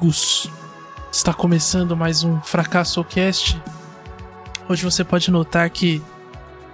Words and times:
amigos? 0.00 0.50
Está 1.12 1.34
começando 1.34 1.94
mais 1.94 2.24
um 2.24 2.40
Fracasso 2.40 3.04
Cast. 3.04 3.60
Hoje 4.66 4.82
você 4.82 5.04
pode 5.04 5.30
notar 5.30 5.68
que 5.68 6.02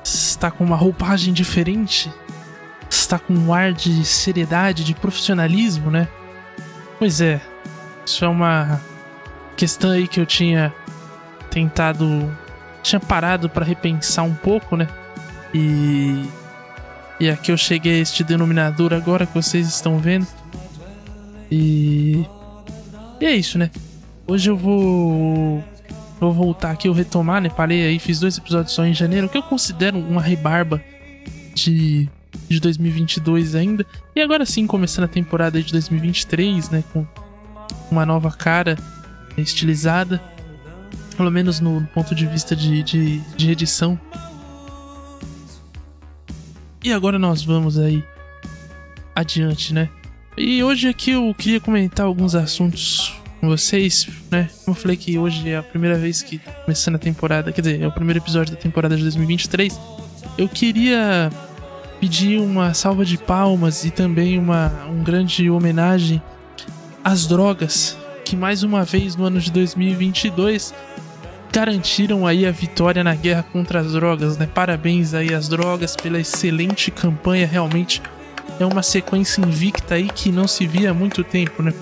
está 0.04 0.48
com 0.48 0.62
uma 0.62 0.76
roupagem 0.76 1.34
diferente, 1.34 2.12
está 2.88 3.18
com 3.18 3.34
um 3.34 3.52
ar 3.52 3.72
de 3.72 4.04
seriedade, 4.04 4.84
de 4.84 4.94
profissionalismo, 4.94 5.90
né? 5.90 6.06
Pois 7.00 7.20
é, 7.20 7.40
isso 8.04 8.24
é 8.24 8.28
uma 8.28 8.80
questão 9.56 9.90
aí 9.90 10.06
que 10.06 10.20
eu 10.20 10.26
tinha 10.26 10.72
tentado, 11.50 12.32
tinha 12.80 13.00
parado 13.00 13.50
para 13.50 13.64
repensar 13.64 14.24
um 14.24 14.34
pouco, 14.34 14.76
né? 14.76 14.86
E 15.52 16.28
e 17.18 17.28
aqui 17.28 17.50
eu 17.50 17.56
cheguei 17.56 17.98
a 17.98 18.02
este 18.02 18.22
denominador 18.22 18.92
agora 18.92 19.26
que 19.26 19.34
vocês 19.34 19.66
estão 19.66 19.98
vendo. 19.98 20.28
E. 21.50 22.24
E 23.20 23.24
é 23.24 23.34
isso, 23.34 23.58
né? 23.58 23.70
Hoje 24.26 24.50
eu 24.50 24.56
vou. 24.56 25.62
Vou 26.18 26.32
voltar 26.32 26.70
aqui, 26.70 26.88
eu 26.88 26.94
retomar, 26.94 27.42
né? 27.42 27.50
Parei 27.50 27.86
aí, 27.86 27.98
fiz 27.98 28.18
dois 28.18 28.38
episódios 28.38 28.72
só 28.72 28.86
em 28.86 28.94
janeiro, 28.94 29.28
que 29.28 29.36
eu 29.36 29.42
considero 29.42 29.98
uma 29.98 30.22
rebarba 30.22 30.82
de, 31.54 32.08
de 32.48 32.58
2022 32.58 33.54
ainda. 33.54 33.84
E 34.14 34.22
agora 34.22 34.46
sim, 34.46 34.66
começando 34.66 35.04
a 35.04 35.08
temporada 35.08 35.62
de 35.62 35.70
2023, 35.72 36.70
né? 36.70 36.82
Com 36.90 37.06
uma 37.90 38.06
nova 38.06 38.30
cara 38.30 38.78
estilizada. 39.36 40.20
Pelo 41.16 41.30
menos 41.30 41.60
no 41.60 41.86
ponto 41.94 42.14
de 42.14 42.26
vista 42.26 42.56
de, 42.56 42.82
de, 42.82 43.18
de 43.36 43.50
edição. 43.50 44.00
E 46.82 46.92
agora 46.92 47.18
nós 47.18 47.42
vamos 47.42 47.78
aí 47.78 48.02
adiante, 49.14 49.74
né? 49.74 49.90
E 50.36 50.62
hoje 50.62 50.86
aqui 50.86 51.12
eu 51.12 51.34
queria 51.36 51.58
comentar 51.58 52.04
alguns 52.04 52.34
assuntos 52.34 53.14
com 53.40 53.48
vocês, 53.48 54.06
né? 54.30 54.50
Como 54.66 54.76
eu 54.76 54.80
falei 54.80 54.94
que 54.94 55.16
hoje 55.16 55.48
é 55.48 55.56
a 55.56 55.62
primeira 55.62 55.96
vez 55.96 56.20
que 56.20 56.38
tá 56.38 56.52
começando 56.52 56.96
a 56.96 56.98
temporada, 56.98 57.50
quer 57.50 57.62
dizer, 57.62 57.80
é 57.80 57.86
o 57.86 57.92
primeiro 57.92 58.18
episódio 58.18 58.54
da 58.54 58.60
temporada 58.60 58.94
de 58.94 59.02
2023. 59.02 59.80
Eu 60.36 60.46
queria 60.46 61.30
pedir 61.98 62.38
uma 62.38 62.74
salva 62.74 63.02
de 63.02 63.16
palmas 63.16 63.86
e 63.86 63.90
também 63.90 64.38
uma 64.38 64.70
um 64.90 65.02
grande 65.02 65.48
homenagem 65.48 66.20
às 67.02 67.26
drogas 67.26 67.96
que 68.22 68.36
mais 68.36 68.62
uma 68.62 68.84
vez 68.84 69.16
no 69.16 69.24
ano 69.24 69.40
de 69.40 69.50
2022 69.50 70.74
garantiram 71.50 72.26
aí 72.26 72.44
a 72.44 72.50
vitória 72.50 73.02
na 73.02 73.14
guerra 73.14 73.42
contra 73.42 73.80
as 73.80 73.92
drogas, 73.92 74.36
né? 74.36 74.46
Parabéns 74.46 75.14
aí 75.14 75.32
às 75.32 75.48
drogas 75.48 75.96
pela 75.96 76.20
excelente 76.20 76.90
campanha, 76.90 77.46
realmente 77.46 78.02
é 78.58 78.64
uma 78.64 78.82
sequência 78.82 79.40
invicta 79.40 79.94
aí 79.94 80.08
que 80.08 80.30
não 80.30 80.46
se 80.48 80.66
via 80.66 80.90
há 80.90 80.94
muito 80.94 81.22
tempo, 81.22 81.62
né? 81.62 81.72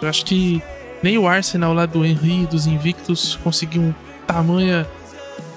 Eu 0.00 0.08
acho 0.08 0.24
que 0.24 0.62
nem 1.02 1.18
o 1.18 1.26
Arsenal 1.26 1.72
lá 1.72 1.86
do 1.86 2.04
Henry 2.04 2.46
dos 2.46 2.66
Invictus 2.66 3.38
conseguiu 3.42 3.94
tamanha 4.26 4.86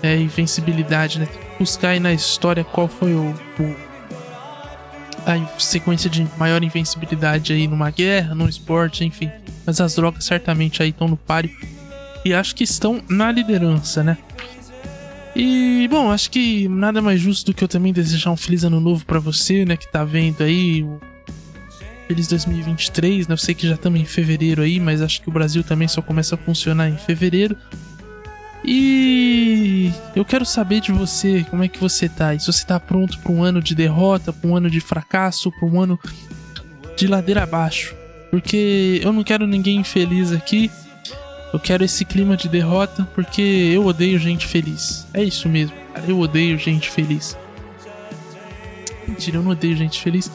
é, 0.02 0.18
invencibilidade, 0.18 1.20
né? 1.20 1.28
Buscar 1.60 1.90
aí 1.90 2.00
na 2.00 2.14
história 2.14 2.64
qual 2.64 2.88
foi 2.88 3.14
o, 3.14 3.34
o, 3.60 3.76
a 5.26 5.60
sequência 5.60 6.10
de 6.10 6.28
maior 6.38 6.64
invencibilidade 6.64 7.54
aí 7.54 7.68
numa 7.68 7.90
guerra, 7.90 8.34
num 8.34 8.48
esporte, 8.48 9.06
enfim. 9.06 9.32
Mas 9.66 9.80
as 9.80 9.96
drogas 9.96 10.26
certamente 10.26 10.82
aí 10.82 10.90
estão 10.90 11.08
no 11.08 11.18
páreo 11.18 11.52
e 12.26 12.34
acho 12.34 12.56
que 12.56 12.64
estão 12.64 13.02
na 13.10 13.32
liderança, 13.32 14.04
né? 14.04 14.18
E, 15.36 15.88
bom, 15.90 16.12
acho 16.12 16.30
que 16.30 16.68
nada 16.68 17.02
mais 17.02 17.20
justo 17.20 17.48
do 17.48 17.56
que 17.56 17.64
eu 17.64 17.68
também 17.68 17.92
desejar 17.92 18.32
um 18.32 18.38
feliz 18.38 18.64
ano 18.64 18.80
novo 18.80 19.06
para 19.06 19.20
você, 19.20 19.66
né, 19.66 19.76
que 19.76 19.92
tá 19.92 20.04
vendo 20.04 20.44
aí. 20.44 20.86
Feliz 22.08 22.28
2023, 22.28 23.28
né? 23.28 23.34
Eu 23.34 23.38
sei 23.38 23.56
que 23.56 23.68
já 23.68 23.76
estamos 23.76 24.00
em 24.00 24.06
fevereiro 24.06 24.62
aí, 24.62 24.80
mas 24.80 25.02
acho 25.02 25.22
que 25.22 25.30
o 25.30 25.32
Brasil 25.32 25.64
também 25.64 25.88
só 25.88 26.02
começa 26.02 26.36
a 26.36 26.38
funcionar 26.38 26.90
em 26.90 26.98
fevereiro. 26.98 27.58
E 28.64 29.92
eu 30.16 30.24
quero 30.24 30.46
saber 30.46 30.82
de 30.82 30.92
você, 30.92 31.46
como 31.50 31.64
é 31.64 31.68
que 31.68 31.80
você 31.80 32.08
tá? 32.08 32.36
E 32.36 32.40
se 32.40 32.48
você 32.48 32.66
tá 32.66 32.80
pronto 32.80 33.20
para 33.20 33.32
um 33.32 33.44
ano 33.44 33.62
de 33.62 33.74
derrota, 33.74 34.32
para 34.32 34.50
um 34.50 34.56
ano 34.56 34.70
de 34.70 34.80
fracasso, 34.80 35.52
para 35.52 35.68
um 35.68 35.82
ano 35.82 36.00
de 36.96 37.08
ladeira 37.08 37.44
abaixo. 37.44 37.96
Porque 38.30 39.02
eu 39.04 39.12
não 39.12 39.24
quero 39.24 39.48
ninguém 39.48 39.80
infeliz 39.80 40.32
aqui. 40.32 40.70
Eu 41.54 41.60
quero 41.60 41.86
esse 41.86 42.04
clima 42.04 42.36
de 42.36 42.50
derrota 42.50 43.08
porque 43.14 43.42
eu 43.42 43.86
odeio 43.86 44.18
gente 44.18 44.48
feliz. 44.48 45.06
É 45.14 45.24
isso 45.24 45.48
mesmo, 45.48 45.76
cara. 45.94 46.04
Eu 46.08 46.20
odeio 46.20 46.58
gente 46.58 46.90
feliz. 46.90 47.38
Mentira, 49.08 49.38
eu 49.38 49.44
não 49.44 49.52
odeio 49.52 49.78
gente 49.78 50.02
feliz. 50.02 50.32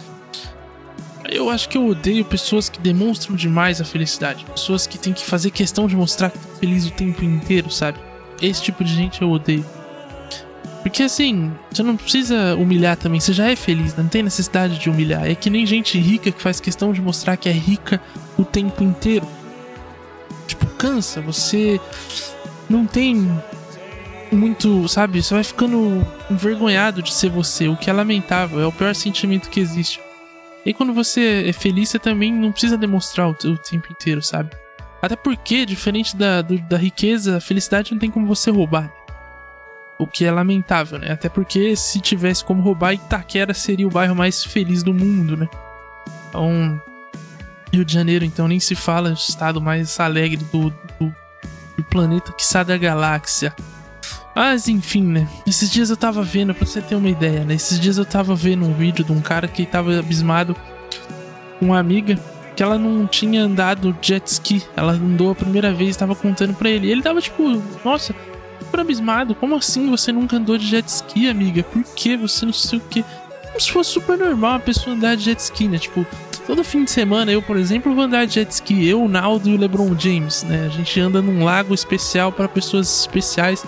Eu 1.28 1.50
acho 1.50 1.68
que 1.68 1.76
eu 1.76 1.88
odeio 1.88 2.24
pessoas 2.24 2.68
que 2.68 2.78
demonstram 2.78 3.34
demais 3.34 3.80
a 3.80 3.84
felicidade. 3.84 4.44
Pessoas 4.44 4.86
que 4.86 4.96
têm 4.96 5.12
que 5.12 5.26
fazer 5.26 5.50
questão 5.50 5.88
de 5.88 5.96
mostrar 5.96 6.30
que 6.30 6.38
tá 6.38 6.48
feliz 6.60 6.86
o 6.86 6.92
tempo 6.92 7.24
inteiro, 7.24 7.68
sabe? 7.68 7.98
Esse 8.40 8.62
tipo 8.62 8.84
de 8.84 8.94
gente 8.94 9.20
eu 9.20 9.30
odeio. 9.30 9.66
Porque 10.82 11.02
assim, 11.02 11.52
você 11.68 11.82
não 11.82 11.96
precisa 11.96 12.54
humilhar 12.54 12.96
também, 12.96 13.18
você 13.18 13.32
já 13.32 13.50
é 13.50 13.56
feliz, 13.56 13.96
não 13.96 14.06
tem 14.06 14.22
necessidade 14.22 14.78
de 14.78 14.88
humilhar. 14.88 15.28
É 15.28 15.34
que 15.34 15.50
nem 15.50 15.66
gente 15.66 15.98
rica 15.98 16.30
que 16.30 16.40
faz 16.40 16.60
questão 16.60 16.92
de 16.92 17.02
mostrar 17.02 17.36
que 17.36 17.48
é 17.48 17.52
rica 17.52 18.00
o 18.38 18.44
tempo 18.44 18.84
inteiro 18.84 19.26
cansa, 20.78 21.20
você 21.20 21.80
não 22.70 22.86
tem 22.86 23.28
muito, 24.32 24.86
sabe? 24.88 25.22
Você 25.22 25.34
vai 25.34 25.44
ficando 25.44 26.06
envergonhado 26.30 27.02
de 27.02 27.12
ser 27.12 27.30
você, 27.30 27.68
o 27.68 27.76
que 27.76 27.90
é 27.90 27.92
lamentável, 27.92 28.60
é 28.60 28.66
o 28.66 28.72
pior 28.72 28.94
sentimento 28.94 29.50
que 29.50 29.60
existe. 29.60 30.00
E 30.64 30.72
quando 30.72 30.92
você 30.92 31.48
é 31.48 31.52
feliz, 31.52 31.88
você 31.88 31.98
também 31.98 32.32
não 32.32 32.52
precisa 32.52 32.76
demonstrar 32.76 33.28
o, 33.28 33.30
o 33.30 33.58
tempo 33.58 33.90
inteiro, 33.90 34.22
sabe? 34.22 34.50
Até 35.00 35.16
porque, 35.16 35.64
diferente 35.64 36.16
da, 36.16 36.42
do, 36.42 36.58
da 36.58 36.76
riqueza, 36.76 37.36
a 37.36 37.40
felicidade 37.40 37.92
não 37.92 37.98
tem 37.98 38.10
como 38.10 38.26
você 38.26 38.50
roubar. 38.50 38.92
O 39.98 40.06
que 40.06 40.24
é 40.24 40.30
lamentável, 40.30 40.98
né? 40.98 41.12
Até 41.12 41.28
porque 41.28 41.74
se 41.74 42.00
tivesse 42.00 42.44
como 42.44 42.62
roubar, 42.62 42.92
Itaquera 42.92 43.54
seria 43.54 43.86
o 43.86 43.90
bairro 43.90 44.14
mais 44.14 44.44
feliz 44.44 44.82
do 44.82 44.92
mundo, 44.92 45.36
né? 45.36 45.48
Então, 46.28 46.80
Rio 47.72 47.84
de 47.84 47.92
Janeiro, 47.92 48.24
então, 48.24 48.48
nem 48.48 48.60
se 48.60 48.74
fala, 48.74 49.10
o 49.10 49.14
estado 49.14 49.60
mais 49.60 49.98
alegre 50.00 50.38
do, 50.52 50.70
do, 50.70 51.14
do 51.76 51.84
planeta, 51.84 52.32
que 52.32 52.44
sai 52.44 52.64
da 52.64 52.76
galáxia. 52.76 53.54
Mas 54.34 54.68
enfim, 54.68 55.02
né? 55.02 55.28
Esses 55.46 55.70
dias 55.70 55.90
eu 55.90 55.96
tava 55.96 56.22
vendo, 56.22 56.54
pra 56.54 56.64
você 56.64 56.80
ter 56.80 56.94
uma 56.94 57.08
ideia, 57.08 57.44
né? 57.44 57.54
Esses 57.54 57.80
dias 57.80 57.98
eu 57.98 58.04
tava 58.04 58.34
vendo 58.34 58.64
um 58.64 58.72
vídeo 58.72 59.04
de 59.04 59.10
um 59.10 59.20
cara 59.20 59.48
que 59.48 59.66
tava 59.66 59.98
abismado 59.98 60.54
com 61.58 61.66
uma 61.66 61.78
amiga 61.78 62.18
que 62.54 62.62
ela 62.62 62.78
não 62.78 63.06
tinha 63.06 63.42
andado 63.42 63.96
jet 64.00 64.26
ski. 64.26 64.62
Ela 64.76 64.92
andou 64.92 65.30
a 65.30 65.34
primeira 65.34 65.72
vez 65.72 65.94
e 65.94 65.98
tava 65.98 66.14
contando 66.14 66.54
pra 66.54 66.68
ele. 66.68 66.86
E 66.86 66.90
ele 66.90 67.02
tava 67.02 67.20
tipo, 67.20 67.42
nossa, 67.84 68.14
super 68.60 68.80
abismado. 68.80 69.34
Como 69.34 69.56
assim 69.56 69.88
você 69.90 70.12
nunca 70.12 70.36
andou 70.36 70.58
de 70.58 70.66
jet 70.66 70.88
ski, 70.88 71.28
amiga? 71.28 71.62
Por 71.62 71.82
que 71.82 72.16
você 72.16 72.46
não 72.46 72.52
sei 72.52 72.78
o 72.78 72.82
que? 72.82 73.04
Como 73.46 73.60
se 73.60 73.72
fosse 73.72 73.90
super 73.90 74.16
normal 74.18 74.52
uma 74.52 74.60
pessoa 74.60 74.94
andar 74.94 75.16
de 75.16 75.24
jet 75.24 75.40
ski, 75.40 75.68
né? 75.68 75.78
Tipo, 75.78 76.06
Todo 76.48 76.64
fim 76.64 76.82
de 76.82 76.90
semana, 76.90 77.30
eu, 77.30 77.42
por 77.42 77.58
exemplo, 77.58 77.94
vou 77.94 78.04
andar 78.04 78.24
de 78.24 78.36
jet 78.36 78.50
ski, 78.50 78.88
eu, 78.88 79.04
o 79.04 79.06
Naldo 79.06 79.50
e 79.50 79.54
o 79.54 79.58
LeBron 79.58 79.94
James, 79.98 80.44
né? 80.44 80.64
A 80.64 80.70
gente 80.70 80.98
anda 80.98 81.20
num 81.20 81.44
lago 81.44 81.74
especial 81.74 82.32
para 82.32 82.48
pessoas 82.48 83.00
especiais. 83.00 83.66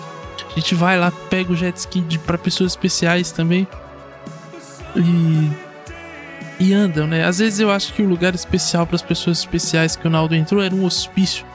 A 0.49 0.59
gente 0.59 0.73
vai 0.73 0.97
lá, 0.97 1.11
pega 1.29 1.53
o 1.53 1.55
jet 1.55 1.77
ski 1.77 2.03
para 2.25 2.39
pessoas 2.39 2.71
especiais 2.71 3.31
também. 3.31 3.67
E. 4.95 5.51
E 6.59 6.73
andam, 6.73 7.05
né? 7.05 7.23
Às 7.23 7.37
vezes 7.37 7.59
eu 7.59 7.69
acho 7.69 7.93
que 7.93 8.01
o 8.01 8.07
lugar 8.07 8.33
especial 8.33 8.87
para 8.87 8.95
as 8.95 9.03
pessoas 9.03 9.37
especiais 9.37 9.95
que 9.95 10.07
o 10.07 10.09
Naldo 10.09 10.33
entrou 10.33 10.59
era 10.59 10.73
um 10.73 10.83
hospício. 10.83 11.45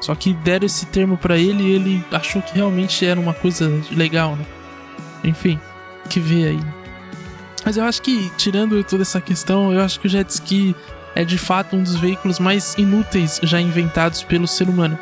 Só 0.00 0.14
que 0.14 0.32
deram 0.32 0.64
esse 0.64 0.86
termo 0.86 1.18
para 1.18 1.36
ele 1.36 1.62
e 1.62 1.72
ele 1.72 2.04
achou 2.10 2.40
que 2.40 2.54
realmente 2.54 3.04
era 3.04 3.20
uma 3.20 3.34
coisa 3.34 3.70
legal, 3.90 4.34
né? 4.34 4.46
Enfim, 5.24 5.60
que 6.08 6.18
vê 6.18 6.48
aí. 6.48 6.83
Mas 7.64 7.76
eu 7.76 7.84
acho 7.84 8.02
que, 8.02 8.30
tirando 8.36 8.82
toda 8.84 9.02
essa 9.02 9.20
questão, 9.20 9.72
eu 9.72 9.80
acho 9.80 9.98
que 9.98 10.06
o 10.06 10.10
jet 10.10 10.28
ski 10.28 10.76
é 11.14 11.24
de 11.24 11.38
fato 11.38 11.76
um 11.76 11.82
dos 11.82 11.96
veículos 11.96 12.38
mais 12.38 12.74
inúteis 12.76 13.40
já 13.42 13.60
inventados 13.60 14.22
pelo 14.22 14.46
ser 14.46 14.68
humano. 14.68 14.98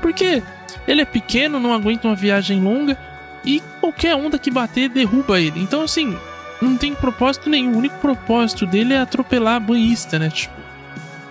Porque 0.00 0.42
ele 0.86 1.00
é 1.00 1.04
pequeno, 1.04 1.58
não 1.58 1.72
aguenta 1.72 2.06
uma 2.06 2.14
viagem 2.14 2.62
longa 2.62 2.96
e 3.44 3.60
qualquer 3.80 4.14
onda 4.14 4.38
que 4.38 4.50
bater 4.50 4.88
derruba 4.88 5.40
ele. 5.40 5.60
Então, 5.60 5.82
assim, 5.82 6.16
não 6.60 6.76
tem 6.76 6.94
propósito 6.94 7.50
nenhum. 7.50 7.74
O 7.74 7.78
único 7.78 7.98
propósito 7.98 8.66
dele 8.66 8.94
é 8.94 9.00
atropelar 9.00 9.56
a 9.56 9.60
banhista, 9.60 10.18
né? 10.18 10.30
Tipo, 10.30 10.54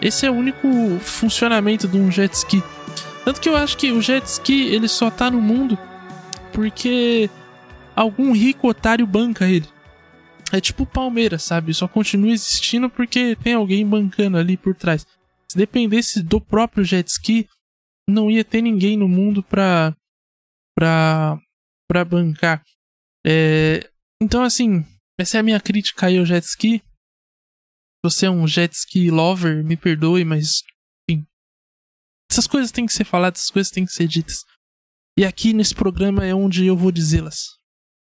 esse 0.01 0.25
é 0.25 0.31
o 0.31 0.33
único 0.33 0.67
funcionamento 0.99 1.87
de 1.87 1.97
um 1.97 2.11
jet 2.11 2.33
ski. 2.33 2.61
Tanto 3.23 3.39
que 3.39 3.47
eu 3.47 3.55
acho 3.55 3.77
que 3.77 3.91
o 3.91 4.01
jet 4.01 4.25
ski 4.25 4.67
ele 4.67 4.87
só 4.87 5.09
tá 5.09 5.31
no 5.31 5.41
mundo 5.41 5.77
porque 6.51 7.29
algum 7.95 8.33
rico 8.33 8.67
otário 8.67 9.07
banca 9.07 9.47
ele. 9.47 9.67
É 10.53 10.61
tipo 10.61 10.83
o 10.83 10.87
Palmeiras, 10.87 11.41
sabe? 11.41 11.73
Só 11.73 11.87
continua 11.87 12.31
existindo 12.31 12.87
porque 12.87 13.35
tem 13.37 13.55
alguém 13.55 13.87
bancando 13.87 14.37
ali 14.37 14.55
por 14.55 14.75
trás. 14.75 15.03
Se 15.51 15.57
dependesse 15.57 16.21
do 16.21 16.39
próprio 16.39 16.83
jet 16.83 17.07
ski, 17.09 17.49
não 18.07 18.29
ia 18.29 18.45
ter 18.45 18.61
ninguém 18.61 18.95
no 18.95 19.07
mundo 19.07 19.41
pra, 19.41 19.95
pra, 20.77 21.39
pra 21.87 22.05
bancar. 22.05 22.63
É, 23.25 23.89
então, 24.21 24.43
assim, 24.43 24.85
essa 25.19 25.37
é 25.37 25.39
a 25.39 25.43
minha 25.43 25.59
crítica 25.59 26.05
aí 26.05 26.19
ao 26.19 26.25
jet 26.25 26.45
ski. 26.45 26.83
Você 28.05 28.27
é 28.27 28.29
um 28.29 28.47
jet 28.47 28.71
ski 28.75 29.09
lover, 29.09 29.63
me 29.63 29.75
perdoe, 29.75 30.23
mas 30.23 30.61
enfim, 31.09 31.25
Essas 32.29 32.45
coisas 32.45 32.71
têm 32.71 32.85
que 32.85 32.93
ser 32.93 33.05
faladas, 33.05 33.39
essas 33.39 33.51
coisas 33.51 33.71
têm 33.71 33.85
que 33.85 33.93
ser 33.93 34.07
ditas. 34.07 34.43
E 35.17 35.25
aqui 35.25 35.51
nesse 35.53 35.73
programa 35.73 36.23
é 36.25 36.35
onde 36.35 36.65
eu 36.65 36.77
vou 36.77 36.91
dizê-las, 36.91 37.37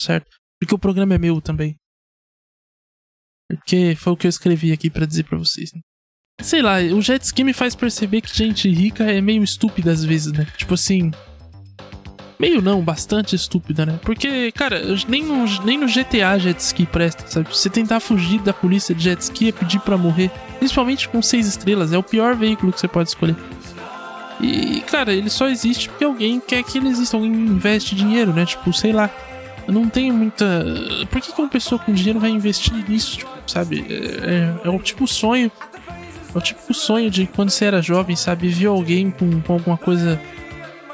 certo? 0.02 0.30
Porque 0.60 0.74
o 0.74 0.80
programa 0.80 1.14
é 1.14 1.18
meu 1.18 1.40
também. 1.42 1.78
Porque 3.50 3.96
foi 3.96 4.14
o 4.14 4.18
que 4.18 4.28
eu 4.28 4.30
escrevi 4.30 4.72
aqui 4.72 4.90
para 4.90 5.06
dizer 5.06 5.24
para 5.24 5.38
vocês. 5.38 5.72
Né? 5.74 5.82
Sei 6.42 6.62
lá, 6.62 6.78
o 6.80 7.02
jet 7.02 7.24
ski 7.24 7.44
me 7.44 7.54
faz 7.54 7.76
perceber 7.76 8.22
que 8.22 8.36
gente 8.36 8.70
rica 8.70 9.04
é 9.04 9.22
meio 9.22 9.44
estúpida 9.44 9.92
às 9.92 10.04
vezes, 10.04 10.32
né? 10.34 10.48
Tipo 10.58 10.74
assim. 10.74 11.12
Meio 12.40 12.62
não, 12.62 12.82
bastante 12.82 13.36
estúpida, 13.36 13.86
né? 13.86 14.00
Porque, 14.02 14.52
cara, 14.52 14.82
nem 15.08 15.24
no, 15.24 15.46
nem 15.64 15.78
no 15.78 15.88
GTA 15.88 16.38
jet 16.38 16.60
ski 16.60 16.86
presta, 16.86 17.26
sabe? 17.28 17.48
Você 17.48 17.70
tentar 17.70 18.00
fugir 18.00 18.42
da 18.42 18.52
polícia 18.52 18.94
de 18.94 19.04
jet 19.04 19.22
ski 19.22 19.50
é 19.50 19.52
pedir 19.52 19.80
para 19.80 19.98
morrer. 19.98 20.30
Principalmente 20.58 21.08
com 21.08 21.22
seis 21.22 21.48
estrelas, 21.48 21.94
é 21.94 21.98
o 21.98 22.04
pior 22.04 22.36
veículo 22.36 22.74
que 22.74 22.80
você 22.80 22.88
pode 22.88 23.10
escolher. 23.10 23.36
E, 24.42 24.82
cara, 24.82 25.14
ele 25.14 25.30
só 25.30 25.48
existe 25.48 25.88
porque 25.88 26.04
alguém 26.04 26.40
quer 26.40 26.64
que 26.64 26.78
ele 26.78 26.90
exista, 26.90 27.16
alguém 27.16 27.32
investe 27.32 27.96
dinheiro, 27.96 28.34
né? 28.34 28.46
Tipo, 28.46 28.74
sei 28.74 28.92
lá. 28.92 29.10
Não 29.68 29.90
tenho 29.90 30.14
muita. 30.14 30.46
Por 31.10 31.22
que, 31.22 31.32
que 31.32 31.42
uma 31.42 31.50
pessoa 31.50 31.80
com 31.80 31.94
dinheiro 31.94 32.20
vai 32.20 32.30
investir 32.30 32.74
nisso? 32.88 33.18
Tipo, 33.18 33.32
sabe? 33.48 33.86
É, 33.90 34.66
é, 34.66 34.68
é 34.68 34.70
o 34.70 34.80
tipo 34.80 35.08
sonho. 35.08 35.52
É 36.34 36.38
o 36.38 36.42
tipo 36.42 36.74
sonho 36.74 37.10
de 37.10 37.28
quando 37.28 37.50
você 37.50 37.66
era 37.66 37.82
jovem, 37.82 38.16
sabe? 38.16 38.50
Viu 38.50 38.72
alguém 38.72 39.12
com, 39.12 39.42
com 39.42 39.54
alguma 39.54 39.78
coisa. 39.78 40.20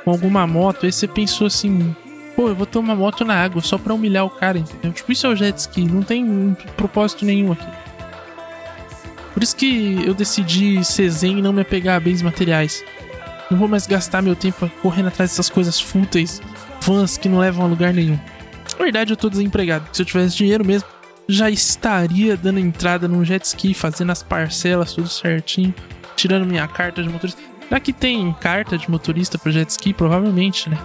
Com 0.04 0.12
alguma 0.12 0.46
moto, 0.46 0.86
aí 0.86 0.92
você 0.92 1.08
pensou 1.08 1.48
assim. 1.48 1.96
Pô, 2.36 2.48
eu 2.48 2.56
vou 2.56 2.66
ter 2.66 2.78
uma 2.80 2.96
moto 2.96 3.26
na 3.26 3.36
água 3.36 3.62
só 3.62 3.78
pra 3.78 3.94
humilhar 3.94 4.26
o 4.26 4.30
cara, 4.30 4.60
entendeu? 4.60 4.94
Tipo, 4.94 5.12
isso 5.12 5.28
é 5.28 5.30
o 5.30 5.36
jet 5.36 5.58
ski, 5.58 5.84
não 5.84 6.02
tem 6.02 6.24
um 6.24 6.56
propósito 6.78 7.26
nenhum 7.26 7.52
aqui. 7.52 7.68
Por 9.34 9.44
isso 9.44 9.56
que 9.56 10.02
eu 10.06 10.14
decidi 10.14 10.84
ser 10.84 11.10
zen 11.10 11.40
e 11.40 11.42
não 11.42 11.52
me 11.52 11.62
apegar 11.62 11.98
a 11.98 12.00
bens 12.00 12.22
materiais. 12.22 12.84
Não 13.50 13.58
vou 13.58 13.68
mais 13.68 13.88
gastar 13.88 14.22
meu 14.22 14.36
tempo 14.36 14.70
correndo 14.82 15.08
atrás 15.08 15.32
dessas 15.32 15.50
coisas 15.50 15.80
fúteis, 15.80 16.42
fãs 16.80 17.18
que 17.18 17.28
não 17.28 17.40
levam 17.40 17.66
a 17.66 17.68
lugar 17.68 17.94
nenhum. 17.94 18.20
Na 18.80 18.86
verdade, 18.86 19.12
eu 19.12 19.18
tô 19.18 19.30
desempregado. 19.30 19.86
Se 19.92 20.02
eu 20.02 20.06
tivesse 20.06 20.38
dinheiro 20.38 20.66
mesmo, 20.66 20.88
já 21.28 21.50
estaria 21.50 22.38
dando 22.38 22.60
entrada 22.60 23.10
num 23.10 23.26
jet 23.26 23.44
ski, 23.44 23.74
fazendo 23.74 24.14
as 24.14 24.24
parcelas 24.24 24.94
tudo 24.94 25.10
certinho, 25.10 25.76
tirando 26.16 26.46
minha 26.46 26.66
carta 26.66 27.04
de 27.04 27.10
motorista. 27.10 27.42
Já 27.70 27.80
que 27.80 27.92
tem 27.92 28.34
carta 28.40 28.78
de 28.78 28.90
motorista 28.90 29.38
pro 29.38 29.52
jet 29.52 29.70
ski, 29.70 29.94
provavelmente, 29.94 30.70
né? 30.70 30.78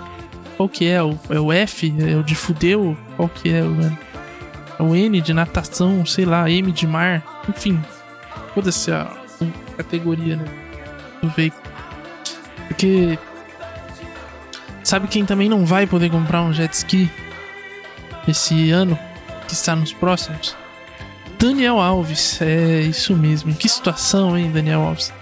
Qual 0.57 0.69
que 0.69 0.89
é? 0.89 1.01
O, 1.01 1.17
é 1.31 1.39
o 1.39 1.53
F? 1.53 1.95
É 2.01 2.17
o 2.17 2.25
de 2.25 2.35
fudeu? 2.35 2.97
Qual 3.17 3.29
que 3.29 3.49
é 3.49 3.63
o, 3.63 3.81
é 4.81 4.83
o 4.83 4.95
N 4.95 5.21
de 5.21 5.33
natação? 5.33 6.05
Sei 6.05 6.25
lá, 6.25 6.51
M 6.51 6.73
de 6.73 6.89
mar? 6.89 7.45
Enfim, 7.49 7.81
foda-se 8.55 8.91
a, 8.91 9.03
a 9.03 9.77
categoria 9.77 10.37
né, 10.37 10.45
do 11.23 11.29
veículo. 11.31 11.63
Porque. 12.67 13.17
Sabe 14.83 15.07
quem 15.09 15.25
também 15.25 15.49
não 15.49 15.65
vai 15.65 15.87
poder 15.87 16.11
comprar 16.11 16.43
um 16.43 16.53
jet 16.53 16.73
ski 16.75 17.09
esse 18.31 18.71
ano? 18.71 18.99
Que 19.47 19.55
está 19.55 19.75
nos 19.77 19.93
próximos? 19.93 20.57
Daniel 21.39 21.81
Alves. 21.81 22.41
É 22.41 22.83
isso 22.83 23.15
mesmo. 23.17 23.55
Que 23.55 23.69
situação, 23.69 24.37
hein, 24.37 24.51
Daniel 24.51 24.83
Alves? 24.83 25.13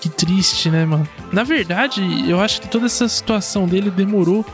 Que 0.00 0.08
triste, 0.08 0.70
né, 0.70 0.84
mano? 0.84 1.08
Na 1.32 1.44
verdade, 1.44 2.02
eu 2.28 2.40
acho 2.40 2.60
que 2.62 2.68
toda 2.68 2.86
essa 2.86 3.08
situação 3.08 3.66
dele 3.66 3.90
demorou. 3.90 4.44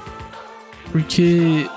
Porque 0.91 1.69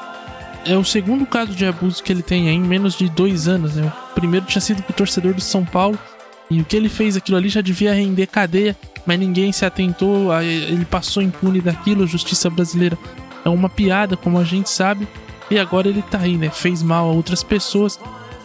é 0.66 0.78
o 0.78 0.84
segundo 0.84 1.26
caso 1.26 1.54
de 1.54 1.66
abuso 1.66 2.04
que 2.04 2.12
ele 2.12 2.24
tem 2.24 2.50
em 2.50 2.62
menos 2.62 2.96
de 2.96 3.10
dois 3.10 3.48
anos, 3.48 3.76
né? 3.76 3.92
O 4.12 4.16
primeiro 4.16 4.46
tinha 4.46 4.62
sido 4.62 4.84
com 4.84 4.92
o 4.92 4.96
torcedor 4.96 5.34
do 5.34 5.42
São 5.42 5.66
Paulo. 5.66 5.98
E 6.50 6.60
o 6.60 6.66
que 6.66 6.76
ele 6.76 6.90
fez 6.90 7.16
aquilo 7.16 7.38
ali 7.38 7.48
já 7.48 7.62
devia 7.62 7.94
render 7.94 8.26
cadeia 8.26 8.76
mas 9.10 9.20
ninguém 9.20 9.52
se 9.52 9.66
atentou, 9.66 10.32
ele 10.42 10.86
passou 10.86 11.24
impune 11.24 11.62
daquilo, 11.62 12.04
a 12.04 12.06
justiça 12.06 12.48
brasileira 12.48 12.96
é 13.44 13.50
uma 13.50 13.68
piada, 13.68 14.16
como 14.16 14.38
a 14.38 14.44
gente 14.44 14.70
sabe, 14.70 15.08
e 15.50 15.58
agora 15.58 15.88
ele 15.88 16.02
tá 16.02 16.20
aí, 16.20 16.38
né? 16.38 16.50
Fez 16.50 16.84
mal 16.84 17.10
a 17.10 17.12
outras 17.12 17.44
pessoas 17.44 18.00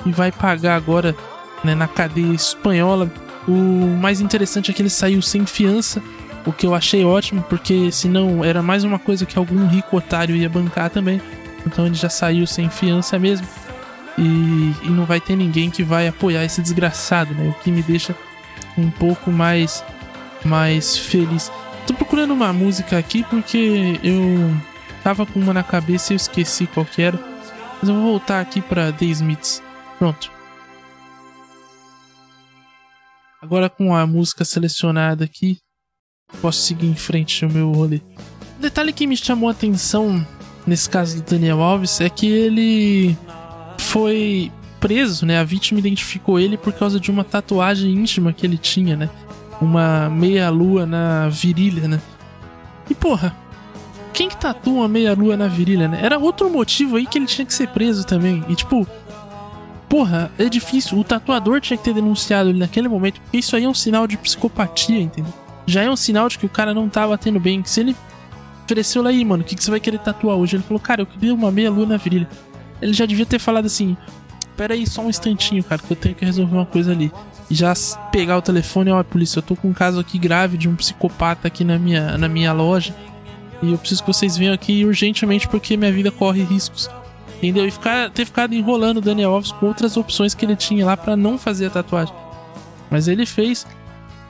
e 0.06 0.12
vai 0.12 0.32
pagar 0.32 0.76
agora 0.76 1.14
né, 1.62 1.74
na 1.74 1.86
cadeia 1.86 2.32
espanhola. 2.32 3.10
O 3.46 3.52
mais 3.52 4.20
interessante 4.20 4.70
é 4.70 4.74
que 4.74 4.80
ele 4.80 4.90
saiu 4.90 5.20
sem 5.20 5.44
fiança, 5.44 6.02
o 6.46 6.52
que 6.52 6.66
eu 6.66 6.74
achei 6.74 7.04
ótimo, 7.04 7.42
porque 7.48 7.90
senão 7.92 8.44
era 8.44 8.62
mais 8.62 8.84
uma 8.84 8.98
coisa 8.98 9.26
que 9.26 9.38
algum 9.38 9.66
rico 9.66 9.96
otário 9.96 10.36
ia 10.36 10.48
bancar 10.48 10.90
também. 10.90 11.20
Então 11.66 11.86
ele 11.86 11.94
já 11.94 12.08
saiu 12.08 12.46
sem 12.46 12.68
fiança 12.68 13.18
mesmo. 13.18 13.46
E, 14.16 14.72
e 14.82 14.90
não 14.90 15.04
vai 15.04 15.20
ter 15.20 15.34
ninguém 15.34 15.70
que 15.70 15.82
vai 15.82 16.06
apoiar 16.06 16.44
esse 16.44 16.62
desgraçado, 16.62 17.34
né? 17.34 17.48
O 17.48 17.62
que 17.62 17.70
me 17.70 17.82
deixa 17.82 18.14
um 18.78 18.90
pouco 18.90 19.30
mais 19.30 19.84
mais 20.44 20.96
feliz. 20.96 21.50
Tô 21.86 21.94
procurando 21.94 22.32
uma 22.32 22.52
música 22.52 22.98
aqui 22.98 23.24
porque 23.24 23.98
eu 24.02 24.54
tava 25.04 25.24
com 25.24 25.38
uma 25.38 25.52
na 25.52 25.62
cabeça 25.62 26.12
e 26.12 26.14
eu 26.14 26.16
esqueci 26.16 26.66
qual 26.66 26.86
era. 26.98 27.18
Mas 27.80 27.88
eu 27.88 27.94
vou 27.94 28.04
voltar 28.04 28.40
aqui 28.40 28.60
pra 28.60 28.90
The 28.90 29.04
Smiths. 29.04 29.62
Pronto. 29.98 30.32
Agora 33.40 33.70
com 33.70 33.94
a 33.94 34.06
música 34.06 34.44
selecionada 34.44 35.24
aqui, 35.24 35.58
posso 36.40 36.62
seguir 36.62 36.86
em 36.86 36.96
frente 36.96 37.44
no 37.44 37.52
meu 37.52 37.70
rolê. 37.70 38.00
Um 38.58 38.62
detalhe 38.62 38.92
que 38.92 39.06
me 39.06 39.16
chamou 39.16 39.50
a 39.50 39.52
atenção 39.52 40.26
nesse 40.66 40.88
caso 40.88 41.22
do 41.22 41.30
Daniel 41.30 41.62
Alves 41.62 42.00
é 42.00 42.08
que 42.08 42.26
ele 42.26 43.16
foi 43.78 44.50
preso, 44.80 45.26
né? 45.26 45.38
A 45.38 45.44
vítima 45.44 45.78
identificou 45.78 46.40
ele 46.40 46.56
por 46.56 46.72
causa 46.72 46.98
de 46.98 47.10
uma 47.10 47.22
tatuagem 47.22 47.92
íntima 47.92 48.32
que 48.32 48.46
ele 48.46 48.56
tinha, 48.56 48.96
né? 48.96 49.10
uma 49.60 50.08
meia-lua 50.10 50.86
na 50.86 51.28
virilha, 51.28 51.88
né? 51.88 52.00
E 52.88 52.94
porra, 52.94 53.34
quem 54.14 54.28
que 54.28 54.36
tatua 54.36 54.72
uma 54.72 54.88
meia-lua 54.88 55.36
na 55.36 55.48
virilha, 55.48 55.88
né? 55.88 55.98
Era 56.02 56.18
outro 56.18 56.48
motivo 56.48 56.96
aí 56.96 57.06
que 57.06 57.18
ele 57.18 57.26
tinha 57.26 57.44
que 57.44 57.52
ser 57.52 57.68
preso 57.68 58.06
também. 58.06 58.42
E 58.48 58.54
tipo, 58.54 58.86
porra, 59.88 60.30
é 60.38 60.48
difícil. 60.48 60.98
O 60.98 61.04
tatuador 61.04 61.60
tinha 61.60 61.76
que 61.76 61.84
ter 61.84 61.92
denunciado 61.92 62.48
ele 62.48 62.58
naquele 62.58 62.88
momento, 62.88 63.20
porque 63.20 63.38
isso 63.38 63.54
aí 63.56 63.64
é 63.64 63.68
um 63.68 63.74
sinal 63.74 64.06
de 64.06 64.16
psicopatia, 64.16 65.00
entendeu? 65.00 65.32
Já 65.66 65.82
é 65.82 65.90
um 65.90 65.96
sinal 65.96 66.28
de 66.28 66.38
que 66.38 66.46
o 66.46 66.48
cara 66.48 66.72
não 66.72 66.88
tava 66.88 67.18
tendo 67.18 67.40
bem. 67.40 67.62
Se 67.64 67.80
ele 67.80 67.96
ofereceu 68.64 69.02
lá 69.02 69.10
aí, 69.10 69.24
mano, 69.24 69.42
o 69.42 69.46
que, 69.46 69.54
que 69.54 69.62
você 69.62 69.70
vai 69.70 69.80
querer 69.80 69.98
tatuar 69.98 70.36
hoje? 70.36 70.56
Ele 70.56 70.62
falou, 70.62 70.80
cara, 70.80 71.02
eu 71.02 71.06
queria 71.06 71.34
uma 71.34 71.50
meia-lua 71.50 71.84
na 71.84 71.96
virilha. 71.96 72.28
Ele 72.80 72.92
já 72.92 73.04
devia 73.04 73.26
ter 73.26 73.38
falado 73.38 73.66
assim: 73.66 73.96
Pera 74.56 74.74
aí 74.74 74.86
só 74.86 75.02
um 75.02 75.10
instantinho, 75.10 75.64
cara, 75.64 75.82
que 75.82 75.90
eu 75.90 75.96
tenho 75.96 76.14
que 76.14 76.24
resolver 76.24 76.54
uma 76.54 76.66
coisa 76.66 76.92
ali 76.92 77.10
e 77.50 77.54
já 77.54 77.72
pegar 78.10 78.38
o 78.38 78.42
telefone, 78.42 78.90
ó, 78.90 79.02
polícia, 79.02 79.38
eu 79.38 79.42
tô 79.42 79.56
com 79.56 79.68
um 79.68 79.72
caso 79.72 80.00
aqui 80.00 80.18
grave 80.18 80.56
de 80.56 80.68
um 80.68 80.74
psicopata 80.74 81.48
aqui 81.48 81.64
na 81.64 81.78
minha, 81.78 82.16
na 82.16 82.28
minha 82.28 82.52
loja. 82.52 82.94
E 83.64 83.72
eu 83.72 83.78
preciso 83.78 84.02
que 84.02 84.12
vocês 84.12 84.36
venham 84.36 84.52
aqui 84.52 84.84
urgentemente 84.84 85.48
porque 85.48 85.76
minha 85.76 85.90
vida 85.90 86.10
corre 86.10 86.42
riscos. 86.42 86.90
Entendeu? 87.38 87.66
E 87.66 87.70
ficar, 87.70 88.10
ter 88.10 88.24
ficado 88.24 88.54
enrolando 88.54 88.98
o 88.98 89.00
Daniel 89.00 89.32
Alves 89.32 89.52
com 89.52 89.66
outras 89.66 89.96
opções 89.96 90.34
que 90.34 90.44
ele 90.44 90.56
tinha 90.56 90.84
lá 90.84 90.96
para 90.96 91.16
não 91.16 91.38
fazer 91.38 91.66
a 91.66 91.70
tatuagem. 91.70 92.14
Mas 92.90 93.08
ele 93.08 93.26
fez. 93.26 93.66